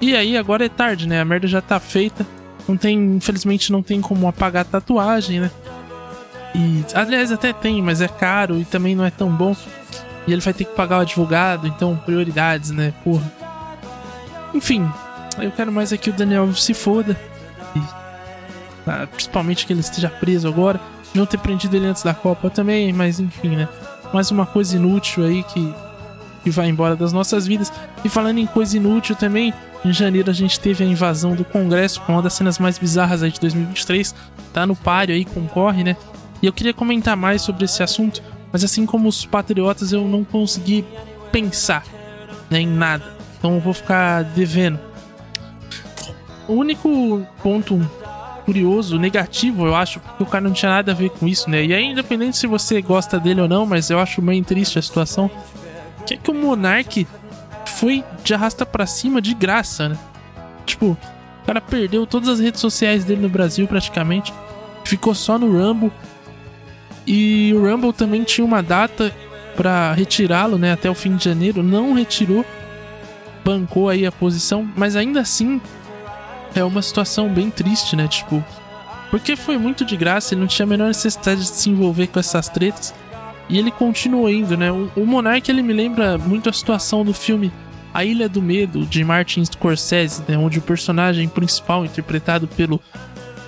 E 0.00 0.14
aí 0.14 0.36
agora 0.36 0.64
é 0.64 0.68
tarde, 0.68 1.08
né? 1.08 1.20
A 1.20 1.24
merda 1.24 1.46
já 1.46 1.60
tá 1.60 1.80
feita. 1.80 2.26
Não 2.66 2.76
tem, 2.76 3.16
infelizmente 3.16 3.70
não 3.72 3.82
tem 3.82 4.00
como 4.00 4.26
apagar 4.26 4.62
a 4.62 4.64
tatuagem, 4.64 5.40
né? 5.40 5.50
E 6.54 6.84
aliás 6.94 7.32
até 7.32 7.52
tem, 7.52 7.82
mas 7.82 8.00
é 8.00 8.08
caro 8.08 8.58
e 8.58 8.64
também 8.64 8.94
não 8.94 9.04
é 9.04 9.10
tão 9.10 9.30
bom. 9.30 9.56
E 10.26 10.32
ele 10.32 10.40
vai 10.40 10.54
ter 10.54 10.64
que 10.64 10.74
pagar 10.74 10.98
o 10.98 11.00
advogado, 11.00 11.66
então 11.66 11.96
prioridades, 11.96 12.70
né? 12.70 12.94
Porra. 13.02 13.30
Enfim, 14.54 14.88
eu 15.38 15.50
quero 15.50 15.72
mais 15.72 15.92
é 15.92 15.96
que 15.96 16.10
o 16.10 16.12
Daniel 16.12 16.52
se 16.54 16.72
foda. 16.72 17.18
E, 17.76 18.03
principalmente 19.10 19.66
que 19.66 19.72
ele 19.72 19.80
esteja 19.80 20.08
preso 20.08 20.48
agora. 20.48 20.80
Não 21.14 21.26
ter 21.26 21.38
prendido 21.38 21.76
ele 21.76 21.86
antes 21.86 22.02
da 22.02 22.12
Copa 22.12 22.50
também, 22.50 22.92
mas 22.92 23.20
enfim, 23.20 23.56
né? 23.56 23.68
Mais 24.12 24.30
uma 24.30 24.46
coisa 24.46 24.76
inútil 24.76 25.24
aí 25.24 25.42
que, 25.44 25.74
que 26.42 26.50
vai 26.50 26.68
embora 26.68 26.96
das 26.96 27.12
nossas 27.12 27.46
vidas. 27.46 27.72
E 28.04 28.08
falando 28.08 28.38
em 28.38 28.46
coisa 28.46 28.76
inútil 28.76 29.14
também, 29.14 29.54
em 29.84 29.92
janeiro 29.92 30.30
a 30.30 30.34
gente 30.34 30.58
teve 30.58 30.82
a 30.82 30.86
invasão 30.86 31.34
do 31.34 31.44
Congresso, 31.44 32.00
com 32.02 32.12
uma 32.12 32.22
das 32.22 32.34
cenas 32.34 32.58
mais 32.58 32.78
bizarras 32.78 33.22
aí 33.22 33.30
de 33.30 33.40
2023. 33.40 34.14
Tá 34.52 34.66
no 34.66 34.74
páreo 34.74 35.14
aí, 35.14 35.24
concorre, 35.24 35.84
né? 35.84 35.96
E 36.42 36.46
eu 36.46 36.52
queria 36.52 36.74
comentar 36.74 37.16
mais 37.16 37.42
sobre 37.42 37.64
esse 37.64 37.82
assunto, 37.82 38.22
mas 38.52 38.64
assim 38.64 38.84
como 38.84 39.08
os 39.08 39.24
patriotas, 39.24 39.92
eu 39.92 40.06
não 40.06 40.24
consegui 40.24 40.84
pensar 41.32 41.84
né, 42.50 42.60
em 42.60 42.66
nada. 42.66 43.04
Então 43.38 43.54
eu 43.54 43.60
vou 43.60 43.72
ficar 43.72 44.22
devendo. 44.22 44.78
O 46.46 46.54
único 46.54 47.26
ponto 47.42 47.80
curioso, 48.44 48.98
negativo, 48.98 49.66
eu 49.66 49.74
acho, 49.74 50.00
porque 50.00 50.22
o 50.22 50.26
cara 50.26 50.44
não 50.44 50.52
tinha 50.52 50.70
nada 50.70 50.92
a 50.92 50.94
ver 50.94 51.10
com 51.10 51.26
isso, 51.26 51.48
né? 51.48 51.64
E 51.64 51.72
aí, 51.72 51.84
independente 51.84 52.36
se 52.36 52.46
você 52.46 52.80
gosta 52.82 53.18
dele 53.18 53.40
ou 53.40 53.48
não, 53.48 53.64
mas 53.64 53.90
eu 53.90 53.98
acho 53.98 54.20
meio 54.20 54.44
triste 54.44 54.78
a 54.78 54.82
situação, 54.82 55.30
que 56.06 56.14
é 56.14 56.16
que 56.16 56.30
o 56.30 56.34
Monark 56.34 57.06
foi 57.66 58.04
de 58.22 58.34
arrasta 58.34 58.66
para 58.66 58.86
cima 58.86 59.20
de 59.20 59.34
graça, 59.34 59.88
né? 59.88 59.98
Tipo, 60.66 60.96
o 61.42 61.46
cara 61.46 61.60
perdeu 61.60 62.06
todas 62.06 62.28
as 62.28 62.40
redes 62.40 62.60
sociais 62.60 63.04
dele 63.04 63.22
no 63.22 63.28
Brasil 63.28 63.66
praticamente, 63.66 64.32
ficou 64.84 65.14
só 65.14 65.38
no 65.38 65.50
Rumble 65.50 65.92
e 67.06 67.52
o 67.54 67.66
Rumble 67.66 67.92
também 67.92 68.22
tinha 68.22 68.44
uma 68.44 68.62
data 68.62 69.14
para 69.56 69.92
retirá-lo, 69.92 70.58
né, 70.58 70.72
até 70.72 70.90
o 70.90 70.94
fim 70.94 71.16
de 71.16 71.24
janeiro, 71.24 71.62
não 71.62 71.92
retirou, 71.92 72.44
bancou 73.44 73.88
aí 73.88 74.04
a 74.06 74.10
posição, 74.10 74.68
mas 74.74 74.96
ainda 74.96 75.20
assim 75.20 75.60
é 76.54 76.64
uma 76.64 76.82
situação 76.82 77.28
bem 77.28 77.50
triste, 77.50 77.96
né? 77.96 78.08
Tipo, 78.08 78.44
porque 79.10 79.36
foi 79.36 79.58
muito 79.58 79.84
de 79.84 79.96
graça, 79.96 80.34
ele 80.34 80.40
não 80.40 80.48
tinha 80.48 80.64
a 80.64 80.68
menor 80.68 80.88
necessidade 80.88 81.40
de 81.40 81.48
se 81.48 81.70
envolver 81.70 82.08
com 82.08 82.18
essas 82.18 82.48
tretas. 82.48 82.94
E 83.48 83.58
ele 83.58 83.70
continuou 83.70 84.30
indo, 84.30 84.56
né? 84.56 84.72
O, 84.72 84.90
o 84.96 85.06
Monark 85.06 85.50
ele 85.50 85.62
me 85.62 85.72
lembra 85.72 86.16
muito 86.16 86.48
a 86.48 86.52
situação 86.52 87.04
do 87.04 87.12
filme 87.12 87.52
A 87.92 88.04
Ilha 88.04 88.28
do 88.28 88.40
Medo, 88.40 88.86
de 88.86 89.04
Martin 89.04 89.44
Scorsese, 89.44 90.22
né? 90.26 90.36
Onde 90.38 90.58
o 90.58 90.62
personagem 90.62 91.28
principal, 91.28 91.84
interpretado 91.84 92.48
pelo 92.48 92.80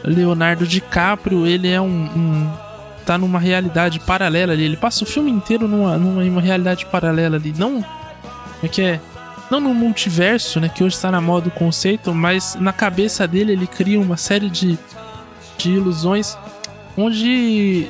Leonardo 0.05 0.67
DiCaprio, 0.67 1.47
ele 1.47 1.69
é 1.69 1.81
um, 1.81 1.87
um 1.87 2.53
tá 3.07 3.17
numa 3.17 3.39
realidade 3.39 4.01
paralela 4.01 4.53
ali. 4.53 4.65
Ele 4.65 4.77
passa 4.77 5.05
o 5.05 5.07
filme 5.07 5.31
inteiro 5.31 5.67
numa, 5.67 5.97
numa 5.97 6.41
realidade 6.41 6.85
paralela 6.87 7.37
ali. 7.37 7.55
Não. 7.57 7.83
É 8.63 8.69
que 8.69 8.83
é. 8.83 9.01
Não 9.51 9.61
no 9.61 9.73
multiverso, 9.73 10.59
né? 10.59 10.69
Que 10.69 10.83
hoje 10.83 10.97
está 10.97 11.11
na 11.11 11.21
moda 11.21 11.49
o 11.49 11.53
conceito, 11.53 12.15
mas 12.15 12.57
na 12.57 12.73
cabeça 12.73 13.27
dele 13.27 13.53
ele 13.53 13.67
cria 13.67 14.01
uma 14.01 14.17
série 14.17 14.51
de, 14.51 14.79
de 15.57 15.71
ilusões 15.71 16.37
onde 16.97 17.87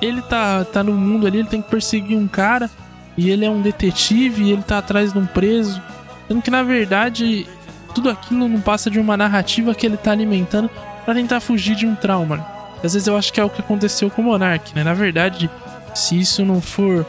ele 0.00 0.20
tá, 0.22 0.64
tá 0.64 0.82
no 0.82 0.92
mundo 0.92 1.26
ali, 1.26 1.38
ele 1.38 1.48
tem 1.48 1.62
que 1.62 1.70
perseguir 1.70 2.16
um 2.16 2.26
cara 2.26 2.68
e 3.16 3.30
ele 3.30 3.44
é 3.44 3.50
um 3.50 3.62
detetive 3.62 4.42
e 4.42 4.52
ele 4.52 4.62
tá 4.62 4.78
atrás 4.78 5.12
de 5.12 5.18
um 5.18 5.26
preso. 5.26 5.80
Sendo 6.28 6.42
que 6.42 6.50
na 6.50 6.62
verdade 6.62 7.46
tudo 7.94 8.10
aquilo 8.10 8.48
não 8.48 8.60
passa 8.60 8.90
de 8.90 8.98
uma 8.98 9.16
narrativa 9.16 9.74
que 9.74 9.86
ele 9.86 9.96
tá 9.96 10.12
alimentando 10.12 10.68
para 11.04 11.14
tentar 11.14 11.40
fugir 11.40 11.76
de 11.76 11.86
um 11.86 11.94
trauma. 11.94 12.44
Às 12.82 12.94
vezes 12.94 13.06
eu 13.06 13.16
acho 13.16 13.32
que 13.32 13.40
é 13.40 13.44
o 13.44 13.50
que 13.50 13.60
aconteceu 13.60 14.10
com 14.10 14.22
o 14.22 14.24
Monark, 14.24 14.74
né? 14.74 14.82
Na 14.82 14.94
verdade, 14.94 15.48
se 15.94 16.18
isso 16.18 16.44
não 16.44 16.60
for 16.60 17.06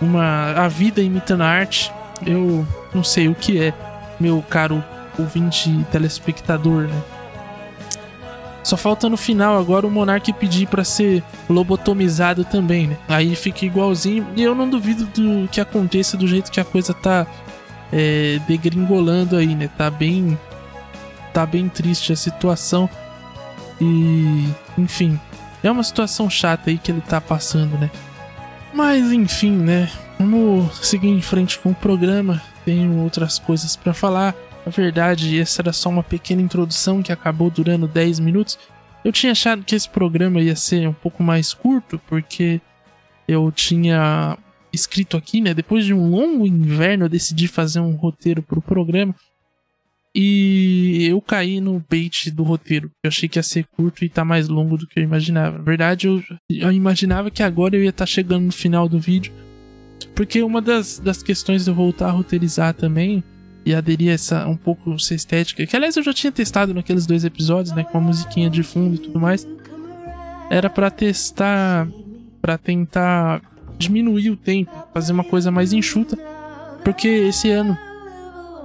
uma 0.00 0.52
a 0.52 0.68
vida 0.68 1.00
imitando 1.00 1.42
a 1.42 1.46
arte, 1.46 1.92
eu 2.26 2.66
não 2.94 3.04
sei 3.04 3.28
o 3.28 3.34
que 3.34 3.60
é, 3.60 3.72
meu 4.18 4.42
caro 4.48 4.82
ouvinte 5.18 5.84
telespectador, 5.90 6.88
né? 6.88 7.02
Só 8.62 8.76
falta 8.76 9.08
no 9.08 9.16
final 9.16 9.58
agora 9.58 9.86
o 9.86 9.90
Monark 9.90 10.32
pedir 10.34 10.68
para 10.68 10.84
ser 10.84 11.22
lobotomizado 11.50 12.44
também, 12.44 12.86
né? 12.86 12.96
Aí 13.08 13.34
fica 13.34 13.64
igualzinho. 13.64 14.26
E 14.36 14.42
eu 14.42 14.54
não 14.54 14.70
duvido 14.70 15.04
do 15.06 15.48
que 15.48 15.60
aconteça 15.60 16.16
do 16.16 16.28
jeito 16.28 16.50
que 16.50 16.60
a 16.60 16.64
coisa 16.64 16.94
tá 16.94 17.26
é, 17.92 18.38
degringolando 18.46 19.36
aí, 19.36 19.54
né? 19.54 19.68
Tá 19.76 19.90
bem. 19.90 20.38
Tá 21.32 21.44
bem 21.44 21.68
triste 21.68 22.12
a 22.12 22.16
situação. 22.16 22.88
E, 23.80 24.48
enfim, 24.78 25.18
é 25.62 25.70
uma 25.70 25.82
situação 25.82 26.30
chata 26.30 26.70
aí 26.70 26.78
que 26.78 26.92
ele 26.92 27.00
tá 27.00 27.20
passando, 27.20 27.76
né? 27.78 27.90
Mas, 28.72 29.10
enfim, 29.10 29.56
né? 29.56 29.90
Vamos 30.18 30.86
seguir 30.86 31.08
em 31.08 31.20
frente 31.20 31.58
com 31.58 31.70
o 31.70 31.74
programa. 31.74 32.40
Tenho 32.64 32.98
outras 32.98 33.38
coisas 33.38 33.76
para 33.76 33.92
falar. 33.92 34.34
Na 34.64 34.70
verdade, 34.70 35.40
essa 35.40 35.62
era 35.62 35.72
só 35.72 35.88
uma 35.88 36.02
pequena 36.02 36.40
introdução 36.40 37.02
que 37.02 37.12
acabou 37.12 37.50
durando 37.50 37.88
10 37.88 38.20
minutos. 38.20 38.58
Eu 39.04 39.10
tinha 39.10 39.32
achado 39.32 39.64
que 39.64 39.74
esse 39.74 39.88
programa 39.88 40.40
ia 40.40 40.54
ser 40.54 40.88
um 40.88 40.92
pouco 40.92 41.22
mais 41.22 41.52
curto, 41.52 42.00
porque 42.08 42.60
eu 43.26 43.50
tinha 43.50 44.38
escrito 44.72 45.16
aqui, 45.16 45.40
né? 45.40 45.52
Depois 45.52 45.84
de 45.84 45.92
um 45.92 46.08
longo 46.08 46.46
inverno, 46.46 47.04
eu 47.04 47.08
decidi 47.08 47.48
fazer 47.48 47.80
um 47.80 47.96
roteiro 47.96 48.42
pro 48.42 48.62
programa. 48.62 49.14
E 50.14 51.06
eu 51.06 51.20
caí 51.22 51.58
no 51.60 51.82
bait 51.90 52.30
do 52.30 52.42
roteiro. 52.42 52.90
Eu 53.02 53.08
achei 53.08 53.28
que 53.28 53.38
ia 53.38 53.42
ser 53.42 53.64
curto 53.64 54.04
e 54.04 54.08
tá 54.08 54.24
mais 54.24 54.46
longo 54.46 54.76
do 54.76 54.86
que 54.86 55.00
eu 55.00 55.02
imaginava. 55.02 55.58
Na 55.58 55.64
verdade, 55.64 56.06
eu, 56.06 56.22
eu 56.50 56.70
imaginava 56.70 57.30
que 57.30 57.42
agora 57.42 57.76
eu 57.76 57.82
ia 57.82 57.90
estar 57.90 58.04
tá 58.04 58.10
chegando 58.10 58.44
no 58.44 58.52
final 58.52 58.88
do 58.88 59.00
vídeo. 59.00 59.32
Porque 60.14 60.42
uma 60.42 60.60
das, 60.60 60.98
das 60.98 61.22
questões 61.22 61.64
de 61.64 61.70
eu 61.70 61.74
voltar 61.74 62.08
a 62.08 62.10
roteirizar 62.10 62.74
também 62.74 63.24
e 63.64 63.74
aderir 63.74 64.10
a 64.10 64.14
essa 64.14 64.46
um 64.46 64.56
pouco 64.56 64.94
essa 64.94 65.14
estética, 65.14 65.64
que 65.64 65.76
aliás 65.76 65.96
eu 65.96 66.02
já 66.02 66.12
tinha 66.12 66.32
testado 66.32 66.74
naqueles 66.74 67.06
dois 67.06 67.24
episódios, 67.24 67.74
né, 67.74 67.84
com 67.84 67.98
a 67.98 68.00
musiquinha 68.00 68.50
de 68.50 68.62
fundo 68.62 68.96
e 68.96 68.98
tudo 68.98 69.20
mais. 69.20 69.46
Era 70.50 70.68
para 70.68 70.90
testar, 70.90 71.88
para 72.40 72.58
tentar 72.58 73.40
diminuir 73.78 74.30
o 74.30 74.36
tempo, 74.36 74.70
fazer 74.92 75.12
uma 75.12 75.24
coisa 75.24 75.50
mais 75.50 75.72
enxuta, 75.72 76.16
porque 76.84 77.08
esse 77.08 77.50
ano 77.50 77.78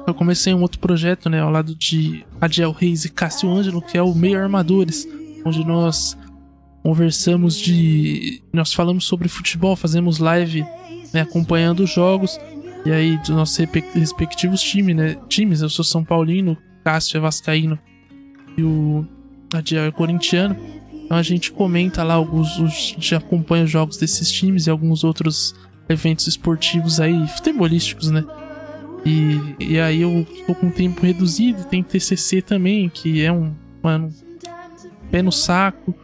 eu 0.06 0.14
comecei 0.14 0.54
um 0.54 0.62
outro 0.62 0.80
projeto, 0.80 1.30
né, 1.30 1.42
ao 1.42 1.52
lado 1.52 1.76
de 1.76 2.26
Adiel 2.42 2.72
Reis 2.72 3.06
e 3.06 3.10
Cássio 3.10 3.50
Ângelo, 3.50 3.82
que 3.82 3.98
é 3.98 4.02
o 4.02 4.16
Meio 4.16 4.42
Armadores, 4.42 5.08
onde 5.46 5.66
nós 5.66 6.18
conversamos 6.82 7.58
de. 7.58 8.42
Nós 8.54 8.74
falamos 8.74 9.06
sobre 9.06 9.28
futebol, 9.28 9.76
fazemos 9.76 10.20
live 10.20 10.66
né, 11.14 11.22
acompanhando 11.22 11.82
os 11.82 11.94
jogos, 11.94 12.40
e 12.86 12.92
aí 12.92 13.18
dos 13.18 13.30
nossos 13.30 13.58
respectivos 13.94 14.62
times, 14.62 14.96
né? 14.96 15.18
Times, 15.28 15.62
eu 15.62 15.70
sou 15.70 15.84
São 15.84 16.04
Paulino, 16.04 16.58
Cássio 16.84 17.18
é 17.18 17.20
Vascaíno 17.20 17.78
e 18.58 18.64
o 18.64 19.06
Adiel 19.54 19.84
é 19.86 19.92
corintiano. 19.92 20.56
Então 20.94 21.18
a 21.18 21.22
gente 21.22 21.52
comenta 21.52 22.04
lá 22.04 22.14
alguns. 22.14 22.60
A 22.60 22.68
gente 22.68 23.14
acompanha 23.14 23.66
os 23.66 23.70
jogos 23.70 23.98
desses 23.98 24.32
times 24.32 24.68
e 24.68 24.70
alguns 24.70 25.04
outros 25.04 25.54
eventos 25.90 26.28
esportivos 26.28 27.00
aí, 27.00 27.28
futebolísticos, 27.28 28.10
né? 28.10 28.24
E, 29.06 29.40
e 29.60 29.80
aí 29.80 30.02
eu 30.02 30.26
tô 30.46 30.56
com 30.56 30.70
tempo 30.70 31.06
reduzido, 31.06 31.64
tem 31.66 31.84
TCC 31.84 32.42
também, 32.42 32.90
que 32.90 33.22
é 33.22 33.32
um, 33.32 33.54
mano, 33.82 34.14
pé 35.10 35.22
no 35.22 35.32
saco. 35.32 35.96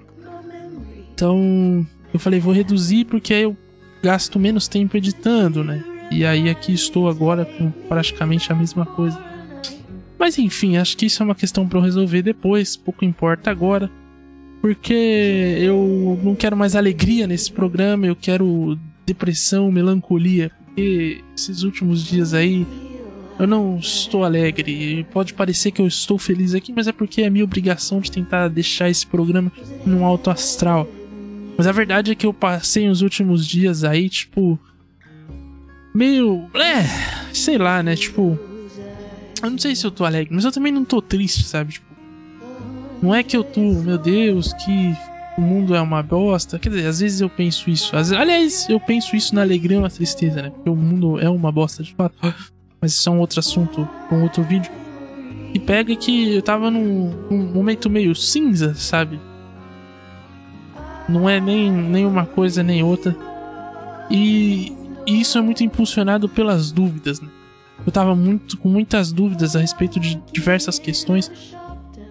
Então 1.13 1.85
eu 2.13 2.19
falei, 2.19 2.39
vou 2.39 2.53
reduzir 2.53 3.05
porque 3.05 3.33
aí 3.33 3.43
eu 3.43 3.57
gasto 4.03 4.37
menos 4.37 4.67
tempo 4.67 4.97
editando, 4.97 5.63
né? 5.63 5.83
E 6.11 6.25
aí 6.25 6.49
aqui 6.49 6.73
estou 6.73 7.09
agora 7.09 7.45
com 7.45 7.71
praticamente 7.71 8.51
a 8.51 8.55
mesma 8.55 8.85
coisa. 8.85 9.17
Mas 10.19 10.37
enfim, 10.37 10.77
acho 10.77 10.95
que 10.97 11.05
isso 11.05 11.23
é 11.23 11.25
uma 11.25 11.35
questão 11.35 11.67
para 11.67 11.79
eu 11.79 11.83
resolver 11.83 12.21
depois, 12.21 12.75
pouco 12.75 13.05
importa 13.05 13.49
agora. 13.49 13.89
Porque 14.61 14.93
eu 15.59 16.19
não 16.23 16.35
quero 16.35 16.55
mais 16.55 16.75
alegria 16.75 17.27
nesse 17.27 17.51
programa, 17.51 18.05
eu 18.05 18.15
quero 18.15 18.77
depressão, 19.05 19.71
melancolia. 19.71 20.51
Porque 20.65 21.21
esses 21.35 21.63
últimos 21.63 22.03
dias 22.03 22.33
aí 22.33 22.65
eu 23.39 23.47
não 23.47 23.77
estou 23.77 24.23
alegre. 24.23 25.05
Pode 25.11 25.33
parecer 25.33 25.71
que 25.71 25.81
eu 25.81 25.87
estou 25.87 26.17
feliz 26.17 26.53
aqui, 26.53 26.71
mas 26.71 26.87
é 26.87 26.91
porque 26.91 27.21
é 27.21 27.29
minha 27.29 27.43
obrigação 27.43 27.99
de 27.99 28.11
tentar 28.11 28.47
deixar 28.47 28.89
esse 28.89 29.05
programa 29.05 29.51
num 29.85 30.05
alto 30.05 30.29
astral. 30.29 30.87
Mas 31.57 31.67
a 31.67 31.71
verdade 31.71 32.11
é 32.11 32.15
que 32.15 32.25
eu 32.25 32.33
passei 32.33 32.89
os 32.89 33.01
últimos 33.01 33.45
dias 33.45 33.83
aí, 33.83 34.09
tipo. 34.09 34.59
Meio. 35.93 36.49
É. 36.55 37.33
Sei 37.33 37.57
lá, 37.57 37.83
né? 37.83 37.95
Tipo. 37.95 38.37
Eu 39.41 39.49
não 39.49 39.57
sei 39.57 39.75
se 39.75 39.85
eu 39.85 39.91
tô 39.91 40.05
alegre, 40.05 40.33
mas 40.33 40.45
eu 40.45 40.51
também 40.51 40.71
não 40.71 40.85
tô 40.85 41.01
triste, 41.01 41.43
sabe? 41.43 41.73
Tipo. 41.73 41.93
Não 43.01 43.13
é 43.13 43.21
que 43.21 43.35
eu 43.35 43.43
tô, 43.43 43.59
meu 43.59 43.97
Deus, 43.97 44.53
que 44.53 44.95
o 45.37 45.41
mundo 45.41 45.75
é 45.75 45.81
uma 45.81 46.01
bosta. 46.01 46.57
Quer 46.57 46.69
dizer, 46.69 46.87
às 46.87 46.99
vezes 46.99 47.19
eu 47.19 47.29
penso 47.29 47.69
isso. 47.69 47.95
Às, 47.95 48.11
aliás, 48.11 48.67
eu 48.69 48.79
penso 48.79 49.15
isso 49.15 49.35
na 49.35 49.41
alegria 49.41 49.77
ou 49.77 49.83
na 49.83 49.89
tristeza, 49.89 50.41
né? 50.41 50.49
Porque 50.49 50.69
o 50.69 50.75
mundo 50.75 51.19
é 51.19 51.29
uma 51.29 51.51
bosta 51.51 51.83
de 51.83 51.93
fato 51.93 52.15
mas 52.83 52.95
isso 52.95 53.07
é 53.07 53.11
um 53.13 53.19
outro 53.19 53.39
assunto 53.39 53.87
um 54.11 54.23
outro 54.23 54.43
vídeo. 54.43 54.69
E 55.53 55.59
pega 55.59 55.95
que 55.95 56.33
eu 56.35 56.41
tava 56.41 56.69
num, 56.69 57.11
num, 57.31 57.53
momento 57.53 57.89
meio 57.89 58.13
cinza, 58.13 58.75
sabe? 58.75 59.21
Não 61.13 61.29
é 61.29 61.39
nem, 61.39 61.71
nem 61.71 62.05
uma 62.05 62.25
coisa 62.25 62.63
nem 62.63 62.83
outra. 62.83 63.15
E, 64.09 64.73
e 65.05 65.21
isso 65.21 65.37
é 65.37 65.41
muito 65.41 65.63
impulsionado 65.63 66.27
pelas 66.27 66.71
dúvidas, 66.71 67.21
né? 67.21 67.29
Eu 67.85 67.91
tava 67.91 68.15
muito 68.15 68.57
com 68.57 68.69
muitas 68.69 69.11
dúvidas 69.11 69.55
a 69.55 69.59
respeito 69.59 69.99
de 69.99 70.21
diversas 70.31 70.79
questões. 70.79 71.31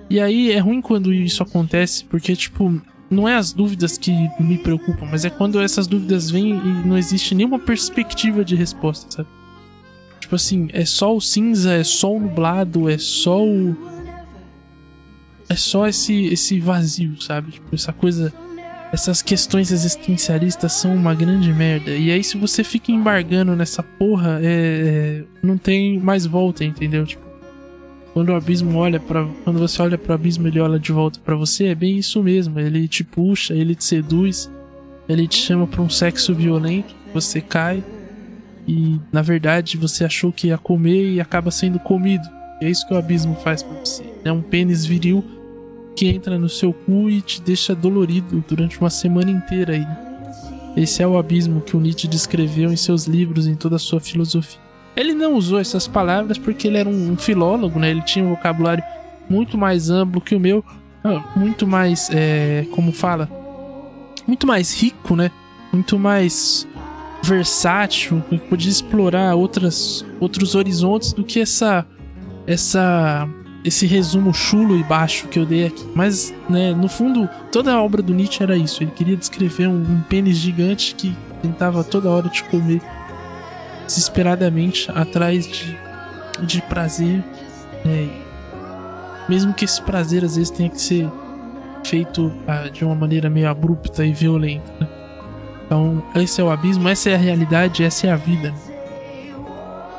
E 0.09 0.21
aí 0.21 0.53
é 0.53 0.59
ruim 0.59 0.81
quando 0.81 1.13
isso 1.13 1.43
acontece, 1.43 2.05
porque 2.05 2.37
tipo, 2.37 2.81
não 3.11 3.29
é 3.29 3.37
as 3.37 3.53
dúvidas 3.53 3.97
que 3.97 4.13
me 4.41 4.59
preocupam, 4.59 5.07
mas 5.11 5.25
é 5.25 5.31
quando 5.31 5.61
essas 5.61 5.87
dúvidas 5.87 6.31
vêm 6.31 6.51
e 6.51 6.87
não 6.87 6.97
existe 6.99 7.35
nenhuma 7.35 7.59
perspectiva 7.59 8.45
de 8.45 8.55
resposta, 8.55 9.11
sabe? 9.11 9.29
Tipo 10.21 10.37
assim, 10.37 10.69
é 10.73 10.85
só 10.85 11.15
o 11.15 11.21
cinza, 11.21 11.73
é 11.75 11.85
só 11.85 12.15
o 12.15 12.21
nublado, 12.21 12.89
é 12.89 12.97
só 12.97 13.45
o. 13.45 13.77
É 15.49 15.55
só 15.55 15.87
esse, 15.87 16.27
esse 16.27 16.59
vazio, 16.59 17.21
sabe? 17.21 17.53
Tipo, 17.53 17.75
essa 17.75 17.93
coisa. 17.93 18.33
Essas 18.93 19.23
questões 19.23 19.73
existencialistas 19.73 20.73
são 20.73 20.95
uma 20.95 21.15
grande 21.15 21.51
merda. 21.53 21.91
E 21.93 22.11
aí, 22.11 22.23
se 22.23 22.37
você 22.37 22.63
fica 22.63 22.93
embargando 22.93 23.57
nessa 23.57 23.83
porra, 23.83 24.39
é, 24.43 24.45
é, 24.45 25.25
não 25.43 25.57
tem 25.57 25.99
mais 25.99 26.27
volta, 26.27 26.63
entendeu? 26.63 27.07
Tipo, 27.07 27.23
quando 28.13 28.29
o 28.29 28.35
abismo 28.35 28.79
olha 28.79 29.01
para 29.01 29.27
Quando 29.45 29.59
você 29.59 29.81
olha 29.81 29.97
pro 29.97 30.13
abismo, 30.13 30.47
ele 30.47 30.61
olha 30.61 30.79
de 30.79 30.93
volta 30.93 31.19
para 31.25 31.35
você, 31.35 31.69
é 31.69 31.75
bem 31.75 31.97
isso 31.97 32.23
mesmo. 32.23 32.61
Ele 32.61 32.87
te 32.87 33.03
puxa, 33.03 33.55
ele 33.55 33.75
te 33.75 33.85
seduz, 33.85 34.51
ele 35.09 35.27
te 35.27 35.37
chama 35.37 35.67
pra 35.67 35.81
um 35.81 35.89
sexo 35.89 36.35
violento, 36.35 36.95
você 37.15 37.41
cai 37.41 37.83
e 38.67 39.01
na 39.11 39.23
verdade 39.23 39.77
você 39.77 40.05
achou 40.05 40.31
que 40.33 40.49
ia 40.49 40.59
comer 40.59 41.15
e 41.15 41.21
acaba 41.21 41.51
sendo 41.51 41.79
comido. 41.79 42.29
é 42.61 42.71
isso 42.71 42.87
que 42.87 42.95
o 42.95 42.97
abismo 42.97 43.35
faz 43.37 43.63
pra 43.63 43.77
você. 43.79 44.05
É 44.25 44.31
um 44.31 44.43
pênis 44.43 44.85
viril 44.85 45.25
que 45.95 46.09
entra 46.09 46.39
no 46.39 46.49
seu 46.49 46.73
cu 46.73 47.09
e 47.11 47.21
te 47.21 47.41
deixa 47.41 47.75
dolorido 47.75 48.45
durante 48.49 48.81
uma 48.81 48.91
semana 48.91 49.31
inteira 49.31 49.75
aí. 49.75 49.87
Esse 50.77 51.03
é 51.03 51.07
o 51.07 51.19
abismo 51.19 51.61
que 51.61 51.77
o 51.77 51.81
Nietzsche 51.81 52.09
descreveu 52.09 52.73
em 52.73 52.77
seus 52.77 53.07
livros, 53.07 53.47
em 53.47 53.55
toda 53.55 53.77
a 53.77 53.79
sua 53.79 54.01
filosofia. 54.01 54.61
Ele 54.97 55.13
não 55.13 55.35
usou 55.35 55.59
essas 55.59 55.87
palavras 55.87 56.39
porque 56.39 56.67
ele 56.67 56.79
era 56.79 56.89
um 56.89 57.17
filólogo, 57.17 57.79
né? 57.79 57.91
Ele 57.91 58.03
tinha 58.03 58.25
um 58.25 58.31
vocabulário 58.31 58.83
muito 59.29 59.57
mais 59.57 59.91
amplo 59.91 60.21
que 60.21 60.35
o 60.35 60.41
meu, 60.41 60.65
ah, 61.05 61.23
muito 61.37 61.67
mais, 61.67 62.11
é, 62.13 62.67
como 62.73 62.93
fala, 62.93 63.29
muito 64.27 64.47
mais 64.47 64.75
rico, 64.81 65.17
né? 65.17 65.31
Muito 65.73 65.99
mais 65.99 66.67
versátil, 67.23 68.23
que 68.29 68.39
podia 68.39 68.71
explorar 68.71 69.35
outras, 69.35 70.05
outros 70.21 70.55
horizontes 70.55 71.13
do 71.13 71.25
que 71.25 71.41
essa, 71.41 71.87
essa, 72.47 73.29
esse 73.65 73.87
resumo 73.87 74.35
chulo 74.35 74.77
e 74.77 74.83
baixo 74.83 75.29
que 75.29 75.39
eu 75.39 75.47
dei 75.47 75.67
aqui. 75.67 75.87
Mas, 75.95 76.35
né, 76.49 76.75
no 76.75 76.89
fundo, 76.89 77.29
toda 77.51 77.73
a 77.73 77.83
obra 77.83 78.03
do 78.03 78.13
Nietzsche 78.13 78.43
era 78.43 78.57
isso. 78.57 78.83
Ele 78.83 78.91
queria 78.91 79.17
descrever 79.17 79.69
um, 79.69 79.81
um 79.81 80.03
pênis 80.03 80.37
gigante 80.37 80.95
que 80.95 81.17
tentava 81.41 81.85
toda 81.85 82.11
hora 82.11 82.29
te 82.29 82.43
comer 82.45 82.81
desesperadamente 83.87 84.91
atrás 84.93 85.47
de, 85.47 85.79
de 86.45 86.63
prazer. 86.63 87.23
Né? 87.85 88.09
Mesmo 89.29 89.55
que 89.55 89.65
esse 89.65 89.81
prazer 89.83 90.25
às 90.25 90.37
vezes 90.37 90.51
tenha 90.51 90.69
que 90.69 90.81
ser 90.81 91.09
feito 91.85 92.33
ah, 92.47 92.69
de 92.69 92.85
uma 92.85 92.95
maneira 92.95 93.31
meio 93.31 93.49
abrupta 93.49 94.05
e 94.05 94.13
violenta. 94.13 94.73
Né? 94.81 94.89
Então, 95.67 96.03
esse 96.17 96.41
é 96.41 96.45
o 96.45 96.51
abismo, 96.51 96.89
essa 96.89 97.11
é 97.11 97.15
a 97.15 97.19
realidade, 97.19 97.85
essa 97.85 98.07
é 98.07 98.11
a 98.11 98.17
vida. 98.17 98.53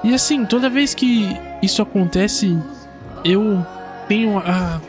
E 0.04 0.14
assim, 0.14 0.46
toda 0.46 0.70
vez 0.70 0.94
que 0.94 1.36
isso 1.62 1.82
acontece, 1.82 2.58
eu 3.24 3.66
tenho 4.08 4.38
a. 4.40 4.82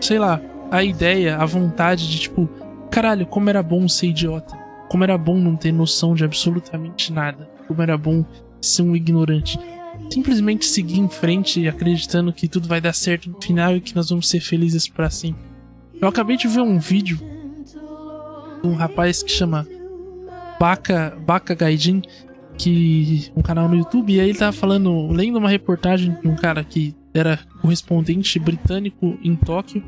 Sei 0.00 0.18
lá, 0.18 0.40
a 0.70 0.82
ideia, 0.82 1.36
a 1.36 1.46
vontade 1.46 2.08
de 2.08 2.18
tipo, 2.18 2.48
caralho, 2.90 3.26
como 3.26 3.48
era 3.48 3.62
bom 3.62 3.88
ser 3.88 4.08
idiota. 4.08 4.56
Como 4.88 5.04
era 5.04 5.16
bom 5.16 5.38
não 5.38 5.56
ter 5.56 5.72
noção 5.72 6.14
de 6.14 6.24
absolutamente 6.24 7.12
nada. 7.12 7.48
Como 7.66 7.80
era 7.80 7.96
bom 7.96 8.24
ser 8.60 8.82
um 8.82 8.96
ignorante. 8.96 9.58
Simplesmente 10.10 10.66
seguir 10.66 10.98
em 10.98 11.08
frente 11.08 11.66
acreditando 11.66 12.32
que 12.32 12.48
tudo 12.48 12.68
vai 12.68 12.80
dar 12.80 12.92
certo 12.92 13.30
no 13.30 13.40
final 13.40 13.76
e 13.76 13.80
que 13.80 13.94
nós 13.94 14.10
vamos 14.10 14.28
ser 14.28 14.40
felizes 14.40 14.88
para 14.88 15.08
sempre. 15.08 15.42
Eu 16.00 16.08
acabei 16.08 16.36
de 16.36 16.48
ver 16.48 16.60
um 16.60 16.78
vídeo 16.78 17.20
um 18.64 18.74
rapaz 18.74 19.22
que 19.22 19.30
chama 19.30 19.66
Baca 20.58 21.54
Gaidin, 21.54 22.02
que 22.56 23.30
um 23.34 23.42
canal 23.42 23.68
no 23.68 23.76
YouTube, 23.76 24.12
e 24.12 24.20
aí 24.20 24.28
ele 24.30 24.38
tava 24.38 24.52
falando, 24.52 25.08
lendo 25.08 25.38
uma 25.38 25.48
reportagem 25.48 26.16
de 26.20 26.28
um 26.28 26.36
cara 26.36 26.62
que 26.62 26.94
era 27.14 27.38
correspondente 27.60 28.38
britânico 28.38 29.18
em 29.22 29.36
Tóquio 29.36 29.82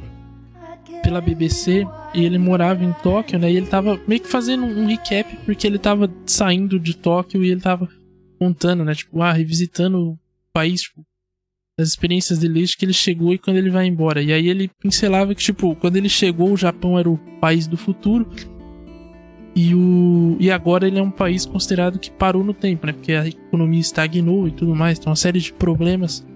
pela 1.02 1.20
BBC 1.20 1.86
e 2.14 2.24
ele 2.24 2.38
morava 2.38 2.84
em 2.84 2.92
Tóquio, 3.02 3.38
né? 3.38 3.52
E 3.52 3.56
ele 3.56 3.66
tava 3.66 4.00
meio 4.06 4.20
que 4.20 4.28
fazendo 4.28 4.64
um 4.64 4.86
recap 4.86 5.36
porque 5.44 5.66
ele 5.66 5.78
tava 5.78 6.10
saindo 6.26 6.78
de 6.78 6.96
Tóquio 6.96 7.44
e 7.44 7.50
ele 7.50 7.60
tava 7.60 7.88
contando, 8.38 8.84
né? 8.84 8.94
Tipo, 8.94 9.20
ah, 9.22 9.32
revisitando 9.32 10.12
o 10.12 10.18
país, 10.52 10.82
tipo, 10.82 11.04
as 11.78 11.88
experiências 11.88 12.38
dele 12.38 12.54
desde 12.54 12.76
que 12.76 12.84
ele 12.84 12.92
chegou 12.92 13.34
e 13.34 13.38
quando 13.38 13.56
ele 13.56 13.70
vai 13.70 13.86
embora. 13.86 14.22
E 14.22 14.32
aí 14.32 14.48
ele 14.48 14.70
pincelava 14.80 15.34
que, 15.34 15.42
tipo, 15.42 15.74
quando 15.76 15.96
ele 15.96 16.08
chegou, 16.08 16.52
o 16.52 16.56
Japão 16.56 16.98
era 16.98 17.10
o 17.10 17.18
país 17.40 17.66
do 17.66 17.76
futuro 17.76 18.28
e, 19.56 19.74
o, 19.74 20.36
e 20.40 20.50
agora 20.50 20.86
ele 20.86 20.98
é 20.98 21.02
um 21.02 21.10
país 21.10 21.46
considerado 21.46 21.98
que 21.98 22.10
parou 22.10 22.42
no 22.42 22.52
tempo, 22.52 22.86
né? 22.86 22.92
Porque 22.92 23.12
a 23.12 23.26
economia 23.26 23.80
estagnou 23.80 24.48
e 24.48 24.50
tudo 24.50 24.74
mais, 24.74 24.98
tem 24.98 25.08
uma 25.08 25.16
série 25.16 25.38
de 25.38 25.52
problemas. 25.52 26.26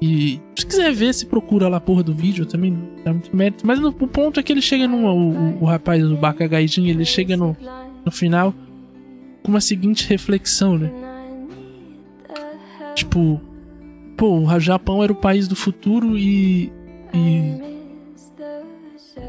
E 0.00 0.40
se 0.56 0.64
quiser 0.66 0.92
ver, 0.92 1.12
se 1.12 1.26
procura 1.26 1.68
lá 1.68 1.76
a 1.76 1.80
porra 1.80 2.02
do 2.02 2.14
vídeo 2.14 2.46
também, 2.46 2.76
dá 3.04 3.12
muito 3.12 3.36
mérito. 3.36 3.66
Mas 3.66 3.78
no, 3.78 3.88
o 3.88 4.08
ponto 4.08 4.40
é 4.40 4.42
que 4.42 4.50
ele 4.50 4.62
chega 4.62 4.88
no. 4.88 5.06
O, 5.06 5.62
o, 5.62 5.64
rapaz 5.66 6.02
do 6.02 6.16
Baka 6.16 6.46
Gaijin, 6.46 6.86
ele 6.86 7.04
chega 7.04 7.36
no, 7.36 7.54
no 8.04 8.10
final 8.10 8.54
com 9.42 9.50
uma 9.50 9.60
seguinte 9.60 10.08
reflexão, 10.08 10.78
né? 10.78 10.90
Tipo, 12.94 13.40
pô, 14.16 14.38
o 14.38 14.60
Japão 14.60 15.04
era 15.04 15.12
o 15.12 15.16
país 15.16 15.46
do 15.46 15.54
futuro 15.54 16.16
e. 16.16 16.72
E, 17.12 17.70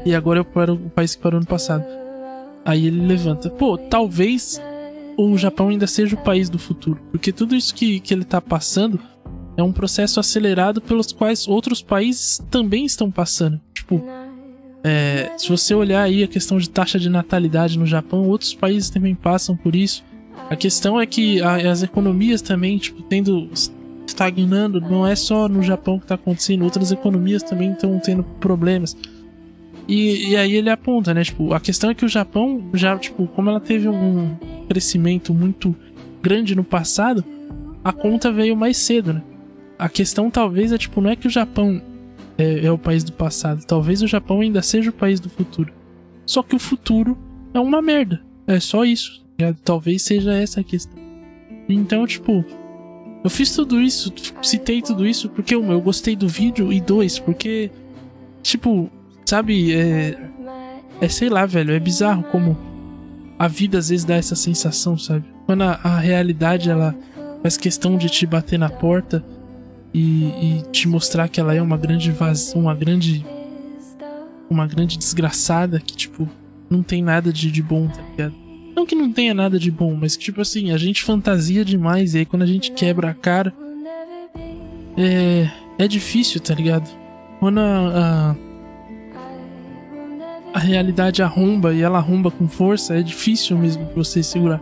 e 0.06 0.14
agora 0.14 0.40
é 0.40 0.70
o 0.70 0.90
país 0.90 1.14
que 1.14 1.22
parou 1.22 1.38
no 1.38 1.46
passado. 1.46 1.84
Aí 2.64 2.86
ele 2.86 3.06
levanta. 3.06 3.50
Pô, 3.50 3.76
talvez 3.76 4.60
o 5.18 5.36
Japão 5.36 5.68
ainda 5.68 5.86
seja 5.86 6.16
o 6.16 6.22
país 6.22 6.48
do 6.48 6.58
futuro. 6.58 6.98
Porque 7.10 7.30
tudo 7.30 7.54
isso 7.54 7.74
que, 7.74 8.00
que 8.00 8.14
ele 8.14 8.24
tá 8.24 8.40
passando 8.40 8.98
é 9.56 9.62
um 9.62 9.72
processo 9.72 10.18
acelerado 10.18 10.80
pelos 10.80 11.12
quais 11.12 11.46
outros 11.46 11.82
países 11.82 12.40
também 12.50 12.84
estão 12.84 13.10
passando. 13.10 13.60
Tipo, 13.74 14.04
é, 14.84 15.30
se 15.36 15.48
você 15.48 15.74
olhar 15.74 16.02
aí 16.02 16.22
a 16.22 16.28
questão 16.28 16.58
de 16.58 16.68
taxa 16.68 16.98
de 16.98 17.08
natalidade 17.08 17.78
no 17.78 17.86
Japão, 17.86 18.28
outros 18.28 18.54
países 18.54 18.90
também 18.90 19.14
passam 19.14 19.56
por 19.56 19.76
isso. 19.76 20.04
A 20.50 20.56
questão 20.56 21.00
é 21.00 21.06
que 21.06 21.40
a, 21.40 21.70
as 21.70 21.82
economias 21.82 22.42
também, 22.42 22.78
tipo, 22.78 23.02
tendo 23.02 23.48
estagnando, 24.06 24.80
não 24.80 25.06
é 25.06 25.14
só 25.14 25.48
no 25.48 25.62
Japão 25.62 25.98
que 25.98 26.04
está 26.04 26.16
acontecendo, 26.16 26.64
outras 26.64 26.90
economias 26.90 27.42
também 27.42 27.72
estão 27.72 27.98
tendo 28.00 28.24
problemas. 28.40 28.96
E, 29.86 30.30
e 30.30 30.36
aí 30.36 30.54
ele 30.54 30.70
aponta, 30.70 31.12
né? 31.12 31.22
Tipo, 31.22 31.52
a 31.52 31.60
questão 31.60 31.90
é 31.90 31.94
que 31.94 32.04
o 32.04 32.08
Japão 32.08 32.70
já, 32.74 32.96
tipo, 32.98 33.26
como 33.28 33.50
ela 33.50 33.60
teve 33.60 33.88
um 33.88 34.36
crescimento 34.68 35.34
muito 35.34 35.74
grande 36.22 36.54
no 36.54 36.64
passado, 36.64 37.24
a 37.82 37.92
conta 37.92 38.32
veio 38.32 38.56
mais 38.56 38.76
cedo, 38.76 39.12
né? 39.12 39.22
A 39.82 39.88
questão 39.88 40.30
talvez 40.30 40.72
é, 40.72 40.78
tipo, 40.78 41.00
não 41.00 41.10
é 41.10 41.16
que 41.16 41.26
o 41.26 41.30
Japão 41.30 41.82
é, 42.38 42.66
é 42.66 42.70
o 42.70 42.78
país 42.78 43.02
do 43.02 43.12
passado, 43.12 43.64
talvez 43.66 44.02
o 44.02 44.06
Japão 44.06 44.40
ainda 44.40 44.62
seja 44.62 44.90
o 44.90 44.92
país 44.92 45.18
do 45.18 45.28
futuro. 45.28 45.72
Só 46.24 46.42
que 46.42 46.54
o 46.54 46.58
futuro 46.58 47.18
é 47.52 47.60
uma 47.60 47.82
merda. 47.82 48.22
É 48.46 48.60
só 48.60 48.84
isso. 48.84 49.22
Talvez 49.64 50.02
seja 50.02 50.32
essa 50.32 50.60
a 50.60 50.64
questão. 50.64 50.96
Então, 51.68 52.06
tipo, 52.06 52.44
eu 53.24 53.30
fiz 53.30 53.54
tudo 53.54 53.80
isso, 53.80 54.12
citei 54.40 54.80
tudo 54.82 55.06
isso 55.06 55.28
porque, 55.28 55.56
um, 55.56 55.72
eu 55.72 55.80
gostei 55.80 56.14
do 56.14 56.28
vídeo 56.28 56.72
e 56.72 56.80
dois, 56.80 57.18
porque, 57.18 57.70
tipo, 58.42 58.90
Sabe, 59.24 59.74
é. 59.74 60.18
É 61.00 61.08
sei 61.08 61.28
lá, 61.28 61.46
velho. 61.46 61.72
É 61.72 61.80
bizarro 61.80 62.22
como 62.24 62.56
a 63.38 63.48
vida 63.48 63.78
às 63.78 63.88
vezes 63.88 64.04
dá 64.04 64.14
essa 64.14 64.36
sensação, 64.36 64.96
sabe? 64.96 65.24
Quando 65.46 65.62
a, 65.62 65.80
a 65.82 65.98
realidade 65.98 66.70
ela 66.70 66.94
faz 67.42 67.56
questão 67.56 67.96
de 67.96 68.08
te 68.08 68.26
bater 68.26 68.58
na 68.58 68.68
porta 68.68 69.24
e, 69.92 70.24
e 70.24 70.62
te 70.70 70.88
mostrar 70.88 71.28
que 71.28 71.40
ela 71.40 71.54
é 71.54 71.62
uma 71.62 71.76
grande 71.76 72.10
vazia, 72.10 72.60
uma 72.60 72.74
grande. 72.74 73.24
Uma 74.50 74.66
grande 74.66 74.98
desgraçada 74.98 75.80
que, 75.80 75.96
tipo, 75.96 76.28
não 76.68 76.82
tem 76.82 77.02
nada 77.02 77.32
de, 77.32 77.50
de 77.50 77.62
bom, 77.62 77.88
tá 77.88 78.02
ligado? 78.10 78.34
Não 78.76 78.84
que 78.84 78.94
não 78.94 79.10
tenha 79.10 79.32
nada 79.32 79.58
de 79.58 79.70
bom, 79.70 79.94
mas 79.94 80.14
que, 80.14 80.24
tipo 80.24 80.42
assim, 80.42 80.72
a 80.72 80.76
gente 80.76 81.02
fantasia 81.02 81.64
demais 81.64 82.14
e 82.14 82.18
aí 82.18 82.26
quando 82.26 82.42
a 82.42 82.46
gente 82.46 82.72
quebra 82.72 83.10
a 83.10 83.14
cara. 83.14 83.52
É. 84.96 85.50
É 85.78 85.88
difícil, 85.88 86.38
tá 86.38 86.54
ligado? 86.54 86.88
Quando 87.40 87.58
a, 87.58 88.34
a 88.34 88.36
a 90.52 90.58
realidade 90.58 91.22
arromba 91.22 91.72
e 91.72 91.80
ela 91.80 91.98
arromba 91.98 92.30
com 92.30 92.46
força, 92.46 92.94
é 92.94 93.02
difícil 93.02 93.56
mesmo 93.56 93.88
você 93.94 94.22
segurar. 94.22 94.60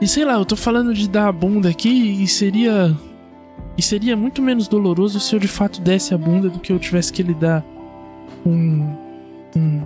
E 0.00 0.06
sei 0.06 0.24
lá, 0.24 0.34
eu 0.34 0.44
tô 0.44 0.54
falando 0.54 0.94
de 0.94 1.08
dar 1.08 1.28
a 1.28 1.32
bunda 1.32 1.68
aqui 1.68 2.22
e 2.22 2.26
seria. 2.28 2.96
E 3.76 3.82
seria 3.82 4.16
muito 4.16 4.40
menos 4.40 4.68
doloroso 4.68 5.20
se 5.20 5.34
eu 5.34 5.38
de 5.38 5.48
fato 5.48 5.80
desse 5.80 6.14
a 6.14 6.18
bunda 6.18 6.48
do 6.48 6.58
que 6.58 6.72
eu 6.72 6.78
tivesse 6.78 7.12
que 7.12 7.22
lidar 7.22 7.64
com. 8.42 8.96
com, 9.52 9.80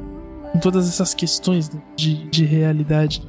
com 0.52 0.58
todas 0.58 0.88
essas 0.88 1.12
questões 1.12 1.70
de, 1.96 2.28
de 2.28 2.44
realidade. 2.44 3.22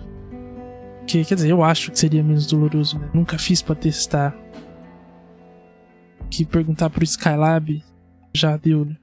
Que, 1.08 1.26
quer 1.26 1.36
dizer, 1.36 1.50
eu 1.50 1.64
acho 1.64 1.92
que 1.92 2.00
seria 2.00 2.24
menos 2.24 2.46
doloroso, 2.46 3.00
né? 3.00 3.10
Nunca 3.14 3.38
fiz 3.40 3.62
pra 3.62 3.74
testar. 3.74 4.36
Que 6.30 6.46
perguntar 6.46 6.90
pro 6.90 7.04
Skylab 7.04 7.84
já 8.34 8.56
deu, 8.56 8.86
né? 8.86 8.96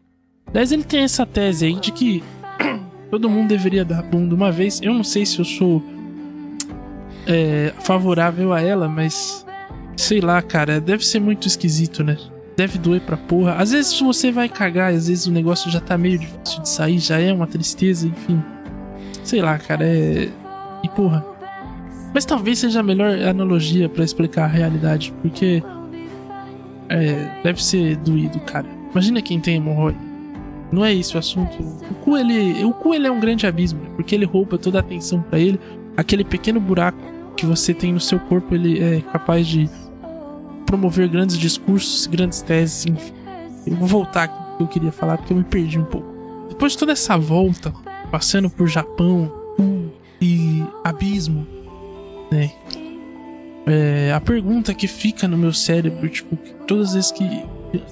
Aliás, 0.46 0.72
ele 0.72 0.84
tem 0.84 1.00
essa 1.00 1.26
tese 1.26 1.66
aí 1.66 1.74
de 1.74 1.92
que 1.92 2.22
todo 3.10 3.28
mundo 3.28 3.48
deveria 3.48 3.84
dar 3.84 4.02
bunda 4.02 4.34
uma 4.34 4.50
vez. 4.50 4.80
Eu 4.80 4.94
não 4.94 5.04
sei 5.04 5.26
se 5.26 5.38
eu 5.38 5.44
sou 5.44 5.82
é, 7.26 7.74
favorável 7.80 8.52
a 8.52 8.60
ela, 8.60 8.88
mas 8.88 9.44
sei 9.98 10.20
lá, 10.20 10.40
cara, 10.40 10.80
deve 10.80 11.04
ser 11.04 11.18
muito 11.18 11.48
esquisito, 11.48 12.04
né? 12.04 12.16
Deve 12.56 12.78
doer 12.78 13.00
pra 13.00 13.16
porra. 13.16 13.54
Às 13.54 13.72
vezes 13.72 13.98
você 14.00 14.30
vai 14.30 14.48
cagar, 14.48 14.92
às 14.92 15.08
vezes 15.08 15.26
o 15.26 15.32
negócio 15.32 15.70
já 15.70 15.80
tá 15.80 15.98
meio 15.98 16.18
difícil 16.18 16.62
de 16.62 16.68
sair, 16.68 16.98
já 16.98 17.18
é 17.18 17.32
uma 17.32 17.46
tristeza, 17.46 18.06
enfim. 18.06 18.42
Sei 19.24 19.42
lá, 19.42 19.58
cara, 19.58 19.84
é. 19.84 20.28
E 20.84 20.88
porra. 20.90 21.24
Mas 22.14 22.24
talvez 22.24 22.60
seja 22.60 22.80
a 22.80 22.82
melhor 22.82 23.10
analogia 23.22 23.88
para 23.88 24.04
explicar 24.04 24.44
a 24.44 24.48
realidade, 24.48 25.12
porque. 25.20 25.62
É, 26.88 27.42
deve 27.42 27.62
ser 27.62 27.96
doído, 27.96 28.40
cara. 28.40 28.66
Imagina 28.92 29.20
quem 29.20 29.40
tem 29.40 29.56
hemorroida. 29.56 29.98
Não 30.70 30.84
é 30.84 30.92
isso 30.92 31.16
o 31.16 31.18
assunto. 31.18 31.60
O 31.90 31.94
cu, 31.96 32.16
ele, 32.16 32.64
o 32.64 32.72
cu 32.72 32.94
ele 32.94 33.06
é 33.06 33.10
um 33.10 33.20
grande 33.20 33.46
abismo, 33.46 33.80
né? 33.82 33.90
porque 33.96 34.14
ele 34.14 34.24
rouba 34.24 34.56
toda 34.56 34.78
a 34.78 34.80
atenção 34.80 35.22
para 35.22 35.38
ele. 35.38 35.60
Aquele 35.96 36.24
pequeno 36.24 36.60
buraco 36.60 36.98
que 37.36 37.44
você 37.44 37.74
tem 37.74 37.92
no 37.92 38.00
seu 38.00 38.18
corpo, 38.18 38.54
ele 38.54 38.82
é 38.82 39.00
capaz 39.00 39.46
de 39.46 39.68
promover 40.68 41.08
grandes 41.08 41.38
discursos, 41.38 42.06
grandes 42.06 42.42
teses, 42.42 42.84
enfim. 42.86 43.14
Eu 43.66 43.74
vou 43.76 43.88
voltar 43.88 44.24
aqui 44.24 44.56
que 44.58 44.62
eu 44.62 44.68
queria 44.68 44.92
falar, 44.92 45.16
porque 45.16 45.32
eu 45.32 45.36
me 45.38 45.44
perdi 45.44 45.78
um 45.78 45.84
pouco. 45.84 46.06
Depois 46.48 46.72
de 46.72 46.78
toda 46.78 46.92
essa 46.92 47.16
volta, 47.16 47.72
passando 48.10 48.50
por 48.50 48.68
Japão, 48.68 49.32
e 50.20 50.62
abismo, 50.84 51.46
né? 52.30 52.52
É, 53.66 54.12
a 54.12 54.20
pergunta 54.20 54.74
que 54.74 54.86
fica 54.86 55.26
no 55.26 55.36
meu 55.36 55.52
cérebro, 55.52 56.08
tipo, 56.08 56.36
todas 56.66 56.88
as 56.88 56.94
vezes 56.94 57.12
que 57.12 57.44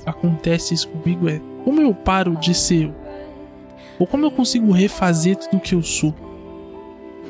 acontece 0.05 0.75
isso 0.75 0.89
comigo 0.89 1.29
é 1.29 1.41
como 1.65 1.81
eu 1.81 1.95
paro 1.95 2.37
de 2.37 2.55
ser 2.55 2.85
eu? 2.85 2.95
Ou 3.99 4.07
como 4.07 4.27
eu 4.27 4.31
consigo 4.31 4.71
refazer 4.73 5.37
tudo 5.37 5.61
que 5.61 5.75
eu 5.75 5.83
sou? 5.83 6.15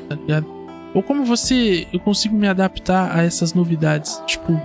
Tá 0.09 0.15
ligado? 0.15 0.47
Ou 0.93 1.03
como 1.03 1.25
você 1.25 1.87
eu 1.91 1.99
consigo 1.99 2.35
me 2.35 2.47
adaptar 2.47 3.15
a 3.15 3.23
essas 3.23 3.53
novidades? 3.53 4.21
Tipo, 4.25 4.59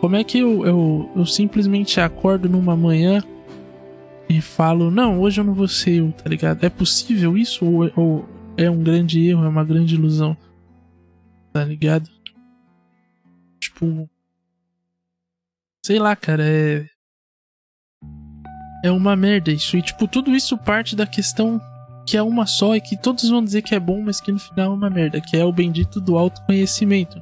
como 0.00 0.16
é 0.16 0.24
que 0.24 0.38
eu, 0.38 0.66
eu, 0.66 1.10
eu 1.16 1.26
simplesmente 1.26 2.00
acordo 2.00 2.48
numa 2.48 2.76
manhã 2.76 3.22
e 4.28 4.40
falo, 4.40 4.90
não, 4.90 5.20
hoje 5.20 5.40
eu 5.40 5.44
não 5.44 5.54
vou 5.54 5.68
ser 5.68 6.00
eu, 6.00 6.12
tá 6.12 6.28
ligado? 6.28 6.64
É 6.64 6.68
possível 6.68 7.36
isso? 7.36 7.64
Ou, 7.64 7.90
ou 7.96 8.28
é 8.56 8.70
um 8.70 8.82
grande 8.82 9.26
erro, 9.26 9.44
é 9.44 9.48
uma 9.48 9.64
grande 9.64 9.94
ilusão? 9.94 10.36
Tá 11.52 11.64
ligado? 11.64 12.10
Tipo. 13.60 14.08
Sei 15.84 15.98
lá, 15.98 16.16
cara, 16.16 16.44
é. 16.44 16.86
É 18.84 18.90
uma 18.90 19.16
merda 19.16 19.50
isso. 19.50 19.76
E, 19.76 19.82
tipo, 19.82 20.06
tudo 20.06 20.34
isso 20.34 20.56
parte 20.58 20.94
da 20.94 21.06
questão 21.06 21.60
que 22.06 22.16
é 22.16 22.22
uma 22.22 22.46
só 22.46 22.76
e 22.76 22.80
que 22.80 22.96
todos 22.96 23.28
vão 23.28 23.42
dizer 23.42 23.62
que 23.62 23.74
é 23.74 23.80
bom, 23.80 24.00
mas 24.00 24.20
que 24.20 24.30
no 24.30 24.38
final 24.38 24.72
é 24.72 24.74
uma 24.74 24.88
merda, 24.88 25.20
que 25.20 25.36
é 25.36 25.44
o 25.44 25.52
bendito 25.52 26.00
do 26.00 26.16
autoconhecimento. 26.16 27.20